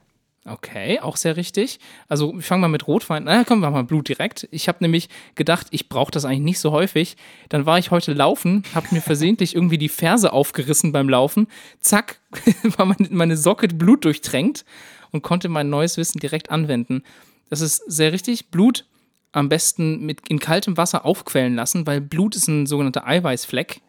[0.48, 1.80] Okay, auch sehr richtig.
[2.08, 3.24] Also ich fange mal mit Rotwein.
[3.24, 4.46] Na, komm, wir mal Blut direkt.
[4.52, 7.16] Ich habe nämlich gedacht, ich brauche das eigentlich nicht so häufig.
[7.48, 11.48] Dann war ich heute laufen, habe mir versehentlich irgendwie die Ferse aufgerissen beim Laufen.
[11.80, 12.20] Zack,
[12.62, 14.64] war meine, meine Socke Blut durchtränkt
[15.10, 17.02] und konnte mein neues Wissen direkt anwenden.
[17.50, 18.50] Das ist sehr richtig.
[18.50, 18.84] Blut
[19.32, 23.80] am besten mit in kaltem Wasser aufquellen lassen, weil Blut ist ein sogenannter Eiweißfleck.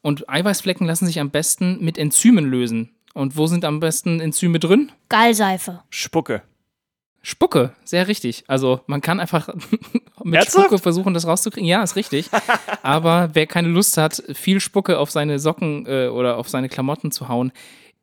[0.00, 2.94] Und Eiweißflecken lassen sich am besten mit Enzymen lösen.
[3.14, 4.92] Und wo sind am besten Enzyme drin?
[5.08, 5.82] Gallseife.
[5.90, 6.42] Spucke.
[7.22, 8.44] Spucke, sehr richtig.
[8.46, 9.48] Also man kann einfach
[10.24, 10.66] mit Ernsthaft?
[10.66, 11.68] Spucke versuchen, das rauszukriegen.
[11.68, 12.30] Ja, ist richtig.
[12.82, 17.10] Aber wer keine Lust hat, viel Spucke auf seine Socken äh, oder auf seine Klamotten
[17.10, 17.52] zu hauen,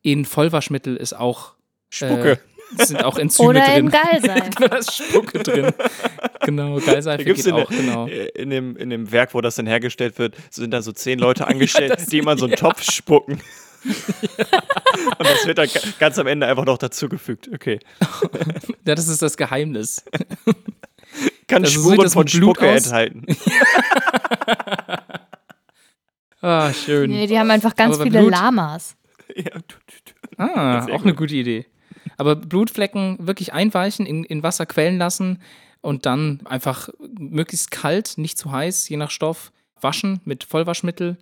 [0.02, 1.54] in Vollwaschmittel ist auch
[1.90, 2.34] Spucke.
[2.34, 2.38] Äh,
[2.84, 3.86] sind auch Enzyme Oder drin.
[3.86, 4.50] in Gallseife.
[4.70, 5.72] da ist Spucke drin.
[6.42, 8.06] Genau, Gallseife gibt's geht in, auch, genau.
[8.08, 11.20] der- in, dem, in dem Werk, wo das dann hergestellt wird, sind da so zehn
[11.20, 13.40] Leute angestellt, die immer so einen Topf spucken.
[15.18, 17.50] Und das wird dann ga- ganz am Ende einfach noch dazugefügt.
[17.54, 17.80] Okay.
[18.86, 20.04] Ja, das ist das Geheimnis.
[21.48, 22.86] Kann Also so sieht Spuren das von Spucke aus?
[22.86, 23.26] enthalten.
[26.42, 27.10] Ah, schön.
[27.10, 28.96] Nee, die haben einfach ganz viele Blut- Lamas.
[29.36, 29.52] Ja.
[30.38, 31.66] Ah, auch eine gute Idee.
[32.18, 35.42] Aber Blutflecken wirklich einweichen, in, in Wasser quellen lassen
[35.82, 41.18] und dann einfach möglichst kalt, nicht zu heiß, je nach Stoff, waschen mit Vollwaschmittel.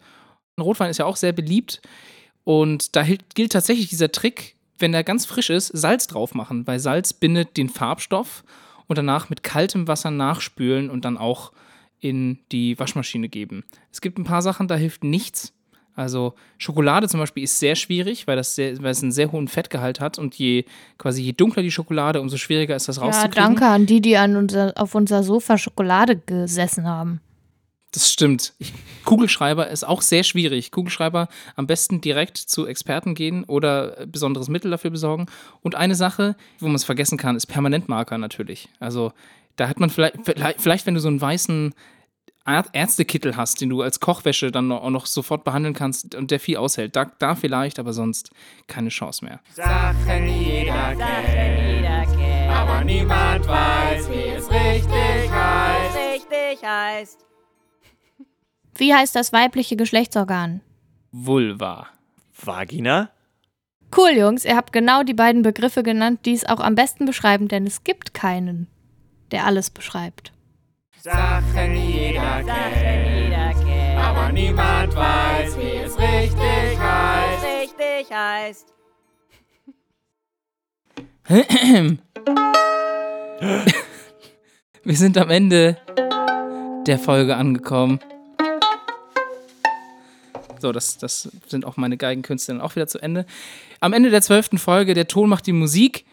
[0.59, 1.81] Rotwein ist ja auch sehr beliebt
[2.43, 3.03] und da
[3.35, 7.57] gilt tatsächlich dieser Trick, wenn er ganz frisch ist, Salz drauf machen, weil Salz bindet
[7.57, 8.43] den Farbstoff
[8.87, 11.51] und danach mit kaltem Wasser nachspülen und dann auch
[11.99, 13.63] in die Waschmaschine geben.
[13.91, 15.53] Es gibt ein paar Sachen, da hilft nichts.
[15.95, 19.47] Also Schokolade zum Beispiel ist sehr schwierig, weil, das sehr, weil es einen sehr hohen
[19.47, 20.65] Fettgehalt hat und je
[20.97, 23.35] quasi je dunkler die Schokolade, umso schwieriger ist das Ja, rauszukriegen.
[23.35, 27.21] danke an die, die an unser, auf unser Sofa Schokolade gesessen haben.
[27.93, 28.53] Das stimmt.
[29.05, 30.71] Kugelschreiber ist auch sehr schwierig.
[30.71, 35.27] Kugelschreiber am besten direkt zu Experten gehen oder äh, besonderes Mittel dafür besorgen.
[35.61, 38.67] Und eine Sache, wo man es vergessen kann, ist Permanentmarker natürlich.
[38.79, 39.13] Also
[39.57, 40.15] da hat man vielleicht,
[40.57, 41.73] vielleicht, wenn du so einen weißen
[42.45, 46.31] Är- Ärztekittel hast, den du als Kochwäsche dann noch- auch noch sofort behandeln kannst und
[46.31, 48.31] der viel aushält, da, da vielleicht, aber sonst
[48.67, 49.39] keine Chance mehr.
[49.53, 55.95] Sachen jeder kennt, aber niemand weiß, wie es richtig heißt.
[56.15, 57.19] Richtig heißt.
[58.75, 60.61] Wie heißt das weibliche Geschlechtsorgan?
[61.11, 61.87] Vulva.
[62.43, 63.09] Vagina?
[63.95, 67.47] Cool, Jungs, ihr habt genau die beiden Begriffe genannt, die es auch am besten beschreiben,
[67.47, 68.67] denn es gibt keinen,
[69.31, 70.33] der alles beschreibt.
[70.99, 77.45] Sachen jeder kennt, aber niemand weiß, wie es richtig heißt.
[77.61, 78.73] Richtig heißt.
[84.83, 85.77] Wir sind am Ende
[86.87, 87.99] der Folge angekommen.
[90.63, 93.25] So, das, das sind auch meine Geigenkünste dann auch wieder zu Ende.
[93.81, 96.05] Am Ende der zwölften Folge, der Ton macht die Musik.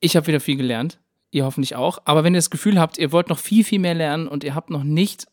[0.00, 0.98] Ich habe wieder viel gelernt.
[1.30, 1.98] Ihr hoffentlich auch.
[2.04, 4.54] Aber wenn ihr das Gefühl habt, ihr wollt noch viel, viel mehr lernen und ihr
[4.54, 5.28] habt noch nicht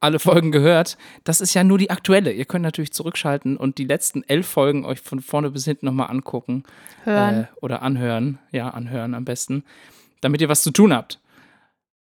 [0.00, 2.32] alle Folgen gehört, das ist ja nur die aktuelle.
[2.32, 6.08] Ihr könnt natürlich zurückschalten und die letzten elf Folgen euch von vorne bis hinten nochmal
[6.08, 6.62] angucken.
[7.04, 7.42] Hören.
[7.42, 8.38] Äh, oder anhören.
[8.52, 9.64] Ja, anhören am besten.
[10.22, 11.20] Damit ihr was zu tun habt.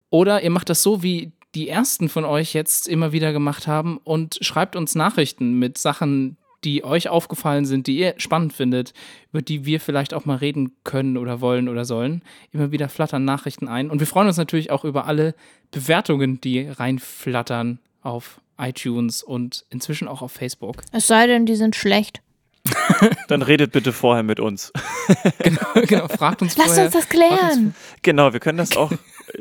[0.08, 3.98] Oder ihr macht das so, wie die ersten von euch jetzt immer wieder gemacht haben
[4.02, 8.94] und schreibt uns Nachrichten mit Sachen, die euch aufgefallen sind, die ihr spannend findet,
[9.30, 12.22] über die wir vielleicht auch mal reden können oder wollen oder sollen.
[12.52, 13.90] Immer wieder flattern Nachrichten ein.
[13.90, 15.34] Und wir freuen uns natürlich auch über alle
[15.70, 20.82] Bewertungen, die reinflattern auf iTunes und inzwischen auch auf Facebook.
[20.92, 22.22] Es sei denn, die sind schlecht.
[23.28, 24.72] Dann redet bitte vorher mit uns.
[25.38, 26.86] genau, fragt uns Lasst vorher.
[26.86, 27.74] uns das fragt uns klären.
[28.02, 28.96] Genau, wir können das auch äh,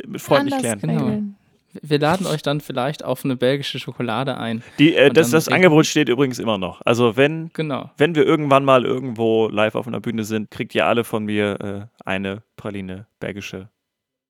[0.06, 1.00] mit freundlich Anders klären.
[1.00, 1.36] Genau.
[1.82, 4.64] Wir laden euch dann vielleicht auf eine belgische Schokolade ein.
[4.80, 6.82] Die, äh, das das Angebot steht übrigens immer noch.
[6.86, 7.90] Also wenn, Genau.
[7.98, 11.60] wenn wir irgendwann mal irgendwo live auf einer Bühne sind, kriegt ihr alle von mir
[11.62, 13.70] äh, eine Praline belgische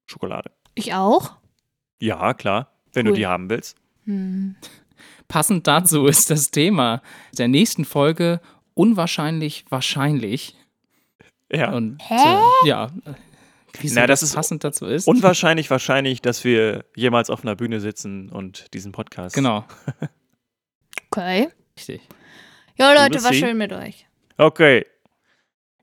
[0.05, 0.51] Schokolade.
[0.75, 1.31] Ich auch?
[1.99, 3.13] Ja, klar, wenn Cool.
[3.13, 3.77] du die haben willst.
[4.05, 4.55] Hm.
[5.27, 7.01] Passend dazu ist das Thema
[7.37, 8.39] der nächsten Folge
[8.73, 10.55] unwahrscheinlich wahrscheinlich.
[11.51, 11.71] Ja.
[11.71, 12.15] Und Hä?
[12.15, 12.89] Äh, ja,
[13.79, 15.07] wieso Na, das das ist passend dazu ist.
[15.07, 19.35] Unwahrscheinlich wahrscheinlich, dass wir jemals auf einer Bühne sitzen und diesen Podcast.
[19.35, 19.65] genau,
[21.11, 21.49] Okay.
[21.77, 22.01] richtig.
[22.75, 23.39] Ja, Leute, war see.
[23.39, 24.07] schön mit euch.
[24.37, 24.85] Okay.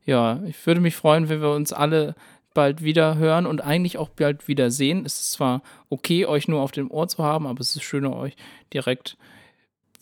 [0.04, 2.14] Ja, ich würde mich freuen, wenn wir uns alle
[2.52, 5.04] bald wieder hören und eigentlich auch bald wieder sehen.
[5.06, 8.16] Es ist zwar okay, euch nur auf dem Ohr zu haben, aber es ist schöner,
[8.16, 8.34] euch
[8.74, 9.16] direkt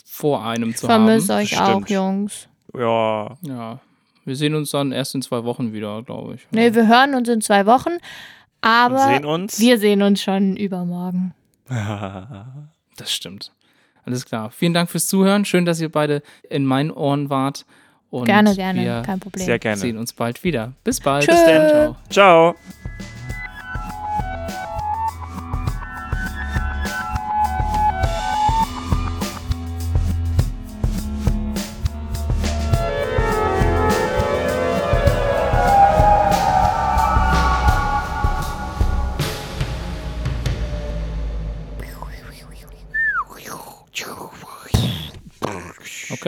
[0.06, 1.42] vor einem zu Vermisse haben.
[1.42, 1.62] euch Stimmt.
[1.68, 2.48] auch, Jungs.
[2.74, 3.36] Ja.
[3.42, 3.80] Ja,
[4.28, 6.46] wir sehen uns dann erst in zwei Wochen wieder, glaube ich.
[6.50, 7.98] Nee, wir hören uns in zwei Wochen,
[8.60, 9.58] aber sehen uns.
[9.58, 11.34] wir sehen uns schon übermorgen.
[12.96, 13.52] Das stimmt.
[14.04, 14.50] Alles klar.
[14.50, 15.44] Vielen Dank fürs Zuhören.
[15.44, 16.20] Schön, dass ihr beide
[16.50, 17.64] in meinen Ohren wart.
[18.10, 19.44] Und gerne, gerne, Wir kein Problem.
[19.44, 19.76] Sehr gerne.
[19.76, 20.72] sehen uns bald wieder.
[20.82, 21.24] Bis bald.
[21.24, 21.32] Tschö.
[21.32, 21.68] Bis dann.
[21.68, 21.96] Ciao.
[22.10, 22.54] Ciao.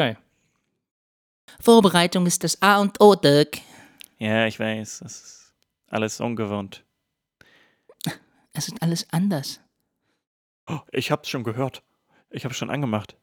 [0.01, 0.17] Okay.
[1.61, 3.59] Vorbereitung ist das A und O, Dirk.
[4.17, 5.01] Ja, ich weiß.
[5.01, 5.55] Das ist
[5.89, 6.87] alles ungewohnt.
[8.55, 9.61] Es ist alles anders.
[10.67, 11.83] Oh, ich hab's schon gehört.
[12.31, 13.19] Ich hab's schon angemacht.